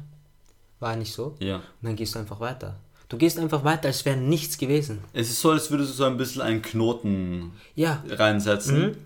[0.80, 1.58] war nicht so, ja.
[1.58, 2.80] und dann gehst du einfach weiter.
[3.10, 5.00] Du gehst einfach weiter, als wäre nichts gewesen.
[5.14, 8.98] Es ist so, als würdest du so ein bisschen einen Knoten Ja, reinsetzen Mhm.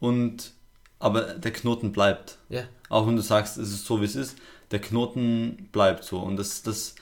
[0.00, 0.52] und
[0.98, 2.38] aber der Knoten bleibt.
[2.48, 4.36] ja, Auch wenn du sagst, es ist so wie es ist,
[4.70, 6.94] der Knoten bleibt so und das, das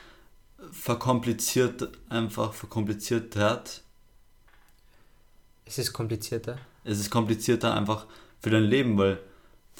[0.72, 3.82] verkompliziert einfach, verkompliziert hat.
[5.64, 6.58] es ist komplizierter.
[6.90, 8.07] Es ist komplizierter einfach
[8.40, 9.18] für dein Leben, weil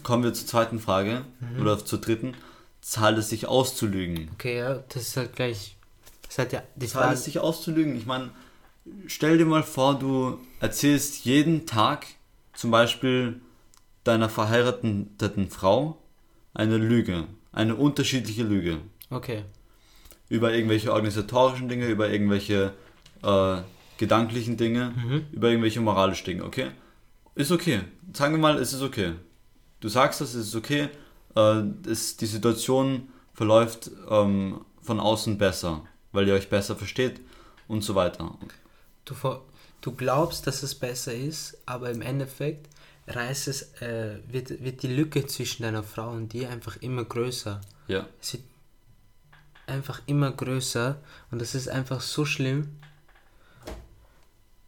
[0.03, 1.61] kommen wir zur zweiten Frage Mhm.
[1.61, 2.35] oder zur dritten,
[2.81, 4.29] zahlt es sich auszulügen?
[4.35, 5.77] Okay, ja, das ist halt gleich.
[6.29, 7.97] Das hat ja die Zahlt es sich auszulügen?
[7.97, 8.31] Ich meine,
[9.07, 12.07] stell dir mal vor, du erzählst jeden Tag
[12.55, 13.41] zum Beispiel
[14.05, 15.99] deiner verheirateten Frau
[16.55, 18.79] eine Lüge, eine unterschiedliche Lüge.
[19.11, 19.43] Okay.
[20.29, 22.73] Über irgendwelche organisatorischen Dinge, über irgendwelche
[23.23, 23.57] äh,
[23.99, 25.27] gedanklichen Dinge, Mhm.
[25.33, 26.69] über irgendwelche moralischen Dinge, okay?
[27.41, 27.81] Ist okay.
[28.13, 29.15] Sagen wir mal, es ist okay.
[29.81, 30.91] Du sagst das, es ist okay.
[31.35, 35.83] Äh, es, die Situation verläuft ähm, von außen besser,
[36.13, 37.19] weil ihr euch besser versteht
[37.67, 38.37] und so weiter.
[39.07, 39.15] Du,
[39.81, 42.69] du glaubst, dass es besser ist, aber im Endeffekt
[43.07, 47.63] reißt es, äh, wird, wird die Lücke zwischen deiner Frau und dir einfach immer größer.
[47.89, 48.07] Ja.
[48.21, 48.45] Es wird
[49.67, 52.77] einfach immer größer und das ist einfach so schlimm,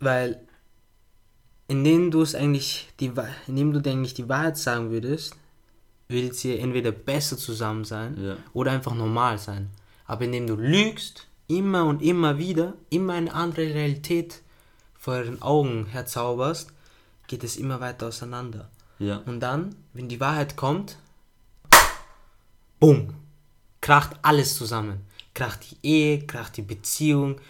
[0.01, 0.41] weil
[1.69, 3.13] indem du es eigentlich die
[3.47, 5.37] indem du dir eigentlich die Wahrheit sagen würdest,
[6.09, 8.37] würdet ihr entweder besser zusammen sein Ja.
[8.53, 9.71] oder einfach normal sein.
[10.05, 14.43] Aber indem du lügst, immer und immer wieder, immer eine andere Realität
[14.99, 16.73] vor euren Augen herzauberst,
[17.27, 18.71] geht es immer weiter auseinander.
[18.99, 19.23] Ja.
[19.27, 20.99] Und dann, wenn die Wahrheit kommt,
[22.79, 23.15] bumm,
[23.81, 25.01] kracht alles zusammen.
[25.35, 27.41] Kracht die Ehe, kracht die Beziehung,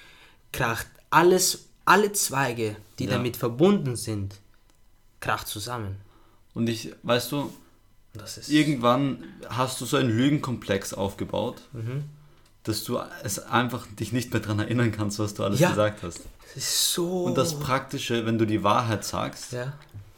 [0.52, 3.12] kracht alles, alle Zweige, die Ja.
[3.12, 4.37] damit verbunden sind,
[5.20, 5.97] kracht zusammen.
[6.55, 7.53] Und ich, weißt du,
[8.49, 12.05] irgendwann hast du so einen Lügenkomplex aufgebaut, Mhm.
[12.64, 15.70] dass du es einfach dich nicht mehr daran erinnern kannst, was du alles Ja.
[15.70, 16.20] gesagt hast.
[16.55, 17.24] das ist so.
[17.24, 19.72] Und das Praktische, wenn du die Wahrheit sagst, ja.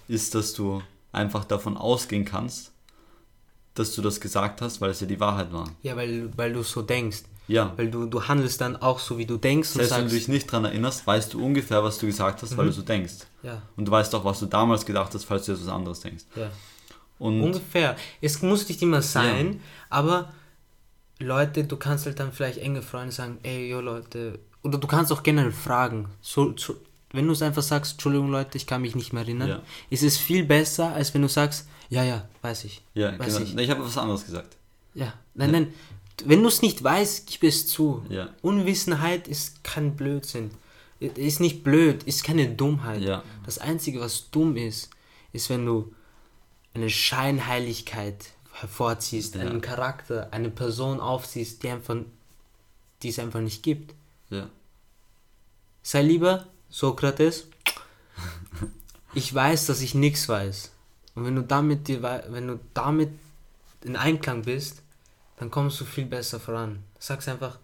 [0.09, 2.73] ist, dass du einfach davon ausgehen kannst,
[3.75, 5.71] dass du das gesagt hast, weil es ja die Wahrheit war.
[5.83, 7.23] ja, weil, weil du so denkst.
[7.47, 7.73] Ja.
[7.77, 10.15] Weil du, du handelst dann auch so, wie du denkst und Selbst wenn du sagst,
[10.17, 13.15] dich nicht daran erinnerst, weißt du ungefähr, was du gesagt hast, weil du so denkst.
[13.43, 16.01] ja, Und du weißt auch, was du damals gedacht hast, falls du jetzt was anderes
[16.01, 16.25] denkst.
[16.37, 16.51] ja.
[17.19, 17.97] Und Ungefähr.
[18.21, 20.33] Es muss nicht immer sein, aber
[21.21, 25.13] Leute, du kannst halt dann vielleicht enge Freunde sagen, ey, yo Leute, oder du kannst
[25.13, 26.09] auch generell fragen.
[26.21, 26.75] So, so,
[27.13, 29.63] wenn du es einfach sagst, Entschuldigung Leute, ich kann mich nicht mehr erinnern, Ja.
[29.91, 32.83] ist es viel besser, als wenn du sagst, ja, ja, weiß ich.
[32.95, 33.47] ja, weiß genau.
[33.49, 33.57] ich.
[33.59, 34.57] Ich habe was anderes gesagt.
[34.95, 35.75] Ja, nein, nein.
[36.25, 38.05] Wenn du es nicht weißt, gib es zu.
[38.09, 38.29] Ja.
[38.43, 40.51] Unwissenheit ist kein Blödsinn.
[41.01, 43.03] Ist nicht blöd, ist keine Dummheit.
[43.03, 43.23] Ja.
[43.45, 44.91] Das Einzige, was dumm ist,
[45.33, 45.93] ist, wenn du
[46.73, 49.43] eine Scheinheiligkeit hervorziehst, Ja.
[49.43, 51.97] einen Charakter, eine Person aufziehst, die einfach,
[53.03, 53.95] die es einfach nicht gibt.
[55.83, 57.49] Sei lieber Sokrates.
[59.13, 60.71] Ich weiß, dass ich nichts weiß.
[61.15, 63.11] Und wenn du damit, die, wenn du damit
[63.83, 64.81] in Einklang bist,
[65.37, 66.83] dann kommst du viel besser voran.
[66.99, 67.59] Sag's einfach,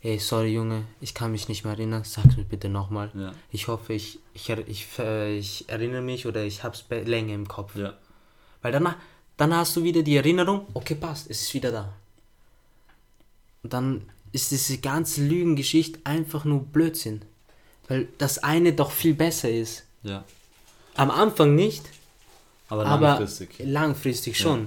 [0.00, 3.10] hey, sorry Junge, ich kann mich nicht mehr erinnern, sag's mir bitte nochmal.
[3.14, 3.32] Ja.
[3.50, 7.74] Ich hoffe, ich, ich, ich, äh, ich erinnere mich oder ich hab's länger im Kopf.
[7.76, 7.94] Ja.
[8.62, 8.96] Weil danach,
[9.36, 11.92] dann hast du wieder die Erinnerung, okay, passt, es ist wieder da.
[13.62, 17.22] Und dann ist diese ganze Lügengeschichte einfach nur Blödsinn.
[17.88, 19.84] Weil das eine doch viel besser ist.
[20.02, 20.24] Ja.
[20.94, 21.84] Am Anfang nicht,
[22.68, 23.50] Aber aber langfristig.
[23.60, 24.66] langfristig schon.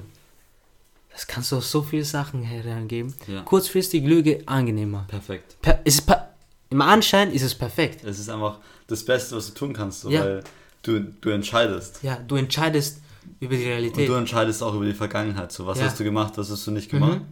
[1.13, 3.13] Das kannst du auf so viele Sachen herangeben.
[3.27, 3.41] Ja.
[3.41, 5.05] Kurzfristig Lüge angenehmer.
[5.07, 5.57] Perfekt.
[5.61, 6.33] Per ist per
[6.69, 8.03] Im Anschein ist es perfekt.
[8.05, 10.21] Es ist einfach das Beste, was du tun kannst, so, Ja.
[10.21, 10.43] weil
[10.83, 11.99] du, du entscheidest.
[12.01, 13.01] Ja, du entscheidest
[13.41, 14.07] über die Und Realität.
[14.09, 15.51] du entscheidest auch über die Vergangenheit.
[15.51, 15.85] So, was Ja.
[15.85, 17.19] hast du gemacht, was hast du nicht gemacht?
[17.19, 17.25] Mhm.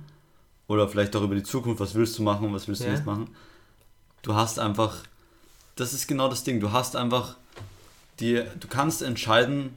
[0.68, 3.06] Oder vielleicht auch über die Zukunft, was willst du machen und was willst du nicht
[3.06, 3.30] machen.
[4.22, 4.98] Du hast einfach,
[5.76, 7.38] das ist genau das Ding, du hast einfach,
[8.20, 9.74] die, du kannst entscheiden,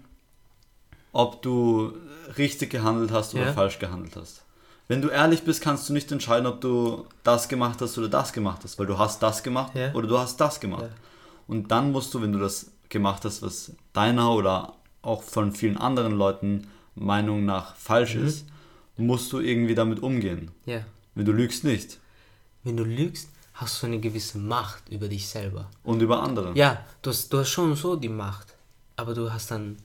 [1.12, 1.92] ob du
[2.38, 3.52] richtig gehandelt hast oder Ja.
[3.52, 4.42] falsch gehandelt hast.
[4.88, 8.32] Wenn du ehrlich bist, kannst du nicht entscheiden, ob du das gemacht hast oder das
[8.32, 9.92] gemacht hast, weil du hast das gemacht Ja.
[9.94, 10.82] oder du hast das gemacht.
[10.84, 10.88] Ja.
[11.46, 15.76] Und dann musst du, wenn du das gemacht hast, was deiner oder auch von vielen
[15.76, 18.26] anderen Leuten Meinung nach falsch Mhm.
[18.26, 18.46] ist,
[18.96, 20.50] musst du irgendwie damit umgehen.
[20.66, 20.80] ja.
[21.14, 21.98] Wenn du lügst nicht.
[22.64, 25.68] Wenn du lügst, hast du eine gewisse Macht über dich selber.
[25.84, 26.52] Und über andere.
[26.54, 28.54] Ja, du hast, du hast schon so die Macht,
[28.96, 29.76] aber du hast dann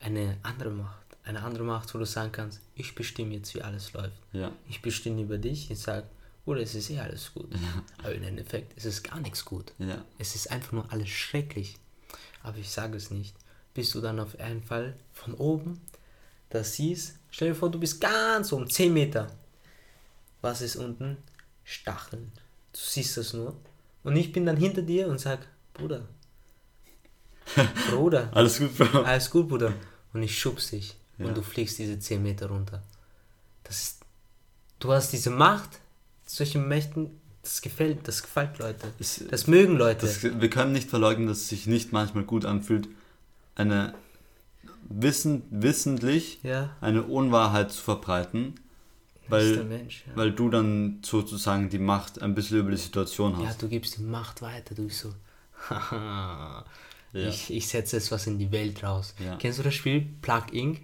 [0.00, 0.96] eine andere Macht.
[1.22, 4.16] Eine andere Macht, wo du sagen kannst, ich bestimme jetzt, wie alles läuft.
[4.32, 4.52] Ja.
[4.68, 6.06] Ich bestimme über dich, ich sage,
[6.46, 7.48] oder es ist eh alles gut.
[7.98, 9.72] Aber im Endeffekt ist es gar nichts gut.
[9.78, 10.04] Ja.
[10.18, 11.76] Es ist einfach nur alles schrecklich.
[12.42, 13.36] Aber ich sage es nicht.
[13.74, 15.80] Bis du dann auf einen Fall von oben
[16.50, 19.28] das siehst, stell dir vor, du bist ganz um 10 Meter.
[20.42, 21.16] Was ist unten?
[21.62, 22.32] Stacheln.
[22.72, 23.56] Du siehst das nur.
[24.02, 26.08] Und ich bin dann hinter dir und sag, Bruder.
[27.90, 28.30] Bruder.
[28.32, 29.02] Alles gut, Bro.
[29.02, 29.72] Alles gut, Bruder.
[30.12, 30.96] Und ich schubs dich.
[31.18, 31.26] Ja.
[31.26, 32.82] Und du fliegst diese 10 Meter runter.
[33.64, 34.00] Das ist,
[34.78, 35.80] du hast diese Macht,
[36.26, 37.10] solche Mächten,
[37.42, 38.92] das gefällt, das gefällt Leute.
[38.98, 40.06] Es- Das mögen Leute.
[40.06, 42.88] Das, wir können nicht verleugnen, dass es sich nicht manchmal gut anfühlt,
[43.54, 43.94] eine
[44.88, 48.54] wissen, wissentlich ja, eine Unwahrheit zu verbreiten,
[49.28, 50.04] das weil, Mensch.
[50.08, 50.16] Ja.
[50.16, 53.62] weil du dann sozusagen die Macht ein bisschen über die Situation ja, hast.
[53.62, 54.74] du gibst die Macht weiter.
[54.74, 55.14] Du bist so,
[55.70, 56.64] haha,
[57.12, 57.28] Ja.
[57.28, 59.14] ich, ich setze jetzt was in die Welt raus.
[59.18, 59.36] Ja.
[59.36, 60.80] Kennst du das Spiel Plug Inc?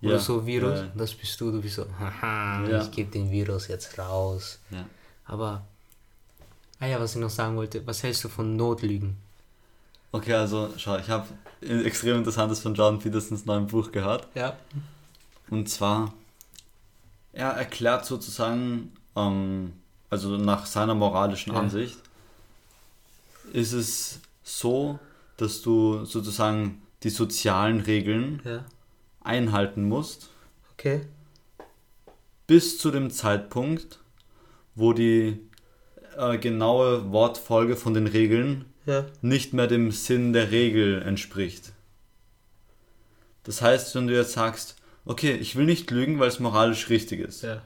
[0.00, 0.80] Oder Ja, so Virus?
[0.94, 4.60] Das bist du, du bist so, haha, ich gebe den Virus jetzt raus.
[5.24, 5.66] Aber,
[6.78, 9.16] ah ja, was ich noch sagen wollte, was hältst du von Notlügen?
[10.12, 11.26] Okay, also schau, ich habe
[11.60, 14.26] extrem interessantes von Jordan Petersons neuem Buch gehört.
[14.34, 14.56] Ja.
[15.50, 16.14] Und zwar,
[17.32, 19.72] er erklärt sozusagen, ähm,
[20.10, 21.54] also nach seiner moralischen.
[21.54, 21.98] Ansicht,
[23.52, 24.98] ist es so,
[25.38, 28.64] dass du sozusagen die sozialen Regeln Ja.
[29.20, 30.28] einhalten musst,
[30.74, 31.00] Okay.
[32.46, 33.98] bis zu dem Zeitpunkt,
[34.74, 35.38] wo die
[36.16, 39.06] äh, genaue Wortfolge von den Regeln Ja.
[39.22, 41.72] nicht mehr dem Sinn der Regel entspricht.
[43.44, 47.20] Das heißt, wenn du jetzt sagst, okay, ich will nicht lügen, weil es moralisch richtig
[47.20, 47.42] ist.
[47.42, 47.62] Ja.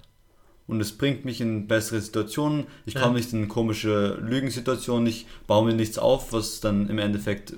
[0.73, 3.03] Und es bringt mich in bessere Situationen, ich Ja.
[3.03, 7.53] komme nicht in komische Lügensituationen, ich baue mir nichts auf, was dann im Endeffekt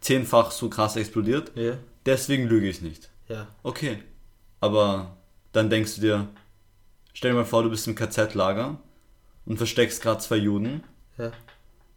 [0.00, 1.52] zehnfach so krass explodiert.
[1.54, 1.74] Ja.
[2.06, 3.10] Deswegen lüge ich nicht.
[3.28, 3.48] Ja.
[3.62, 3.98] Okay.
[4.60, 5.18] Aber
[5.52, 6.28] dann denkst du dir,
[7.12, 8.78] stell dir mal vor, du bist im KZ-Lager
[9.44, 10.82] und versteckst gerade zwei Juden
[11.18, 11.32] Ja.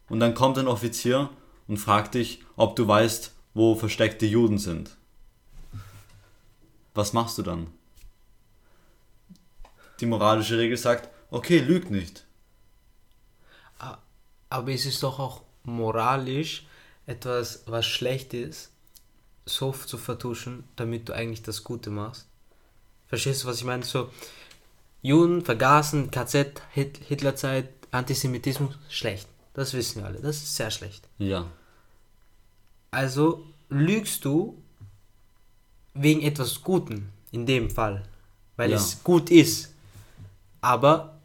[0.09, 1.29] und dann kommt ein Offizier
[1.69, 4.97] und fragt dich, ob du weißt, wo versteckte Juden sind.
[6.93, 7.67] Was machst du dann?
[9.99, 12.25] Die moralische Regel sagt, okay, lüg nicht.
[14.49, 16.65] Aber es ist doch auch moralisch
[17.07, 18.71] etwas, was schlecht ist,
[19.45, 22.27] so zu vertuschen, damit du eigentlich das Gute machst.
[23.07, 23.83] Verstehst du, was ich meine?
[23.83, 24.09] So,
[25.01, 29.27] Juden vergaßen, KZ, Hit Hitlerzeit, Antisemitismus, schlecht.
[29.53, 30.19] Das wissen wir alle.
[30.19, 31.07] Das ist sehr schlecht.
[31.17, 31.47] Ja.
[32.91, 34.61] Also lügst du
[35.93, 38.03] wegen etwas Guten, in dem Fall,
[38.57, 38.77] weil Ja.
[38.77, 39.73] es gut ist.
[40.65, 41.19] Aber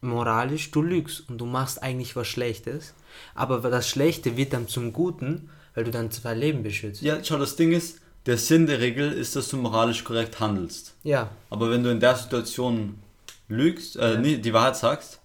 [0.00, 2.94] moralisch, du lügst und du machst eigentlich was Schlechtes,
[3.36, 7.00] aber das Schlechte wird dann zum Guten, weil du dann zwei Leben beschützt.
[7.00, 10.94] Ja, schau, das Ding ist, der Sinn der Regel ist, dass du moralisch korrekt handelst.
[11.04, 12.98] Ja, Aber wenn du in der Situation
[13.46, 15.20] lügst, äh, nee, die Wahrheit sagst,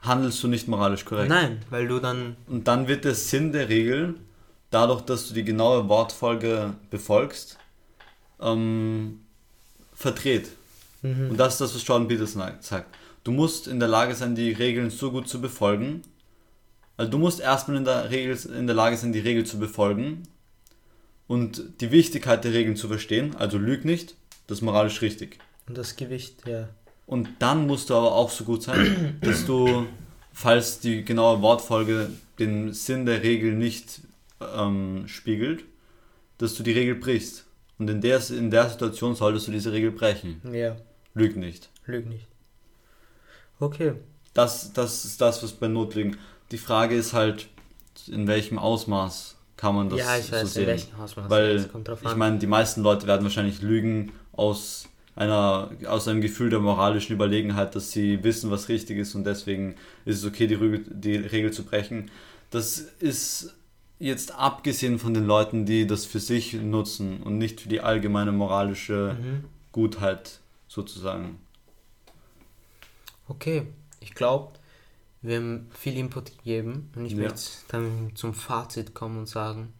[0.00, 1.28] handelst du nicht moralisch korrekt.
[1.28, 4.14] nein, weil du dann, Und dann wird der Sinn der Regel,
[4.70, 7.58] dadurch, dass du die genaue Wortfolge befolgst,
[8.40, 9.20] ähm,
[9.92, 10.48] verdreht.
[11.04, 12.96] Und das ist das, was Jordan Peterson sagt.
[13.24, 16.02] Du musst in der Lage sein, die Regeln so gut zu befolgen.
[16.96, 20.22] Also du musst erstmal in der, Regel, in der Lage sein, die Regel zu befolgen
[21.26, 23.36] und die Wichtigkeit der Regeln zu verstehen.
[23.36, 25.38] Also lüg nicht, das ist moralisch richtig.
[25.68, 26.68] und das Gewicht, ja.
[27.06, 29.86] Und dann musst du aber auch so gut sein, dass du,
[30.32, 34.00] falls die genaue Wortfolge den Sinn der Regel nicht
[34.40, 35.64] ähm, spiegelt,
[36.38, 37.44] dass du die Regel brichst.
[37.78, 40.40] Und in der, in der Situation solltest du diese Regel brechen.
[40.50, 40.76] Ja,
[41.14, 41.70] Lüg nicht.
[41.86, 42.26] lüg nicht.
[43.60, 43.94] Okay,
[44.34, 46.16] Das, das ist das, was bei Notlügen.
[46.50, 47.48] Die Frage ist halt,
[48.08, 50.66] in welchem Ausmaß kann man das ja, ich so weiß, in sehen.
[50.66, 51.30] welchem Ausmaß.
[51.30, 56.08] Weil es kommt drauf ich meine, die meisten Leute werden wahrscheinlich lügen aus einer aus
[56.08, 60.24] einem Gefühl der moralischen Überlegenheit, dass sie wissen, was richtig ist und deswegen ist es
[60.24, 62.10] okay, die, Rüge, die Regel zu brechen.
[62.50, 63.54] Das ist
[64.00, 68.32] jetzt abgesehen von den Leuten, die das für sich nutzen und nicht für die allgemeine
[68.32, 69.44] moralische Mhm.
[69.70, 70.40] Gutheit
[70.74, 71.38] sozusagen.
[73.28, 73.66] Okay,
[74.00, 74.52] ich glaube,
[75.22, 77.22] wir haben viel Input gegeben und ich Ja.
[77.22, 79.72] möchte dann zum Fazit kommen und sagen,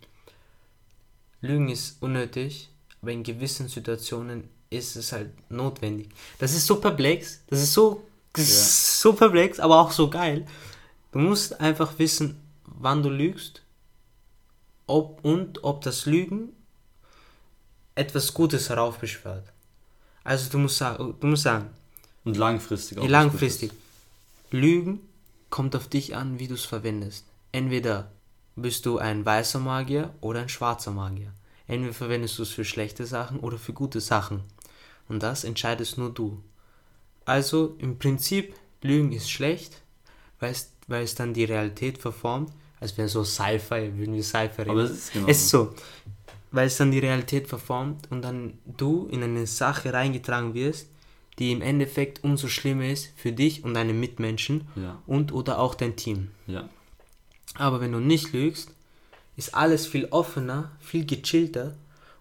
[1.41, 2.71] Lügen ist unnötig,
[3.03, 6.09] aber in gewissen Situationen ist es halt notwendig.
[6.39, 8.55] Das ist so perplex, das ist so, das Ja.
[8.55, 10.47] ist so perplex, aber auch so geil.
[11.13, 13.63] Du musst einfach wissen, wann du lügst
[14.87, 16.53] ob, und ob das Lügen
[17.95, 19.54] etwas Gutes heraufbeschwört.
[20.25, 21.69] Also du musst, sagen, du musst sagen,
[22.25, 23.07] Und langfristig auch.
[23.07, 23.71] Langfristig.
[24.51, 25.01] Lügen
[25.51, 27.27] kommt auf dich an, wie du es verwendest.
[27.53, 28.11] Entweder
[28.57, 31.33] bist du ein weißer Magier oder ein schwarzer Magier.
[31.67, 34.41] Entweder verwendest du es für schlechte Sachen oder für gute Sachen.
[35.09, 36.43] Und das entscheidest nur du.
[37.25, 39.83] Also im Prinzip, Lügen ist schlecht,
[40.41, 42.51] weil es, weil es dann die Realität verformt.
[42.81, 44.71] Als wäre so Sci-Fi, würden wir Sci-Fi reden.
[44.71, 45.75] Aber es ist genau Es ist so,
[46.55, 50.89] weil es dann die Realität verformt und dann du in eine Sache reingetragen wirst,
[51.39, 55.75] die im Endeffekt umso schlimmer ist für dich und deine Mitmenschen Ja, und oder auch
[55.75, 56.29] dein Team.
[56.47, 56.69] ja.
[57.57, 58.71] Aber wenn du nicht lügst,
[59.37, 61.75] ist alles viel offener, viel gechillter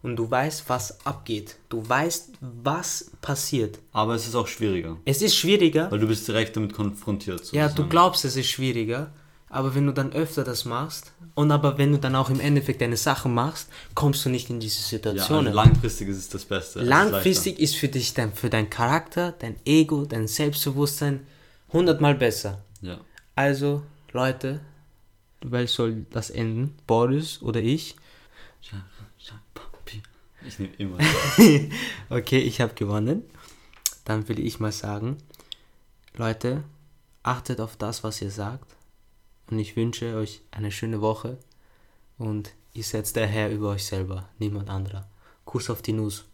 [0.03, 1.55] und du weißt, was abgeht.
[1.69, 3.79] Du weißt, was passiert.
[3.93, 7.51] Aber es ist auch schwieriger, Es ist schwieriger, weil du bist direkt damit konfrontiert.
[7.51, 7.89] ja, du sozusagen.
[7.89, 9.11] glaubst, es ist schwieriger,
[9.53, 12.81] aber wenn du dann öfter das machst und aber wenn du dann auch im Endeffekt
[12.81, 15.47] deine Sachen machst, kommst du nicht in diese Ja, Situationen.
[15.47, 16.79] also langfristig ist es das Beste.
[16.79, 21.25] es ist Langfristig ist für dich dein, für dein Charakter, dein Ego, dein Selbstbewusstsein
[21.71, 22.63] hundertmal besser.
[22.81, 22.99] Ja.
[23.35, 24.59] Also, Leute,
[25.41, 26.75] weil soll das enden?
[26.87, 27.95] Boris oder ich?
[30.45, 30.97] Ich nehme immer.
[32.09, 33.23] Okay, ich habe gewonnen.
[34.03, 35.17] Dann will ich mal sagen,
[36.15, 36.63] Leute,
[37.23, 38.72] achtet auf das, was ihr sagt.
[39.53, 41.37] Und ich wünsche euch eine schöne Woche.
[42.17, 45.07] Und ihr seid der Herr über euch selber, niemand anderer.
[45.45, 46.25] Kuss auf die Nuss.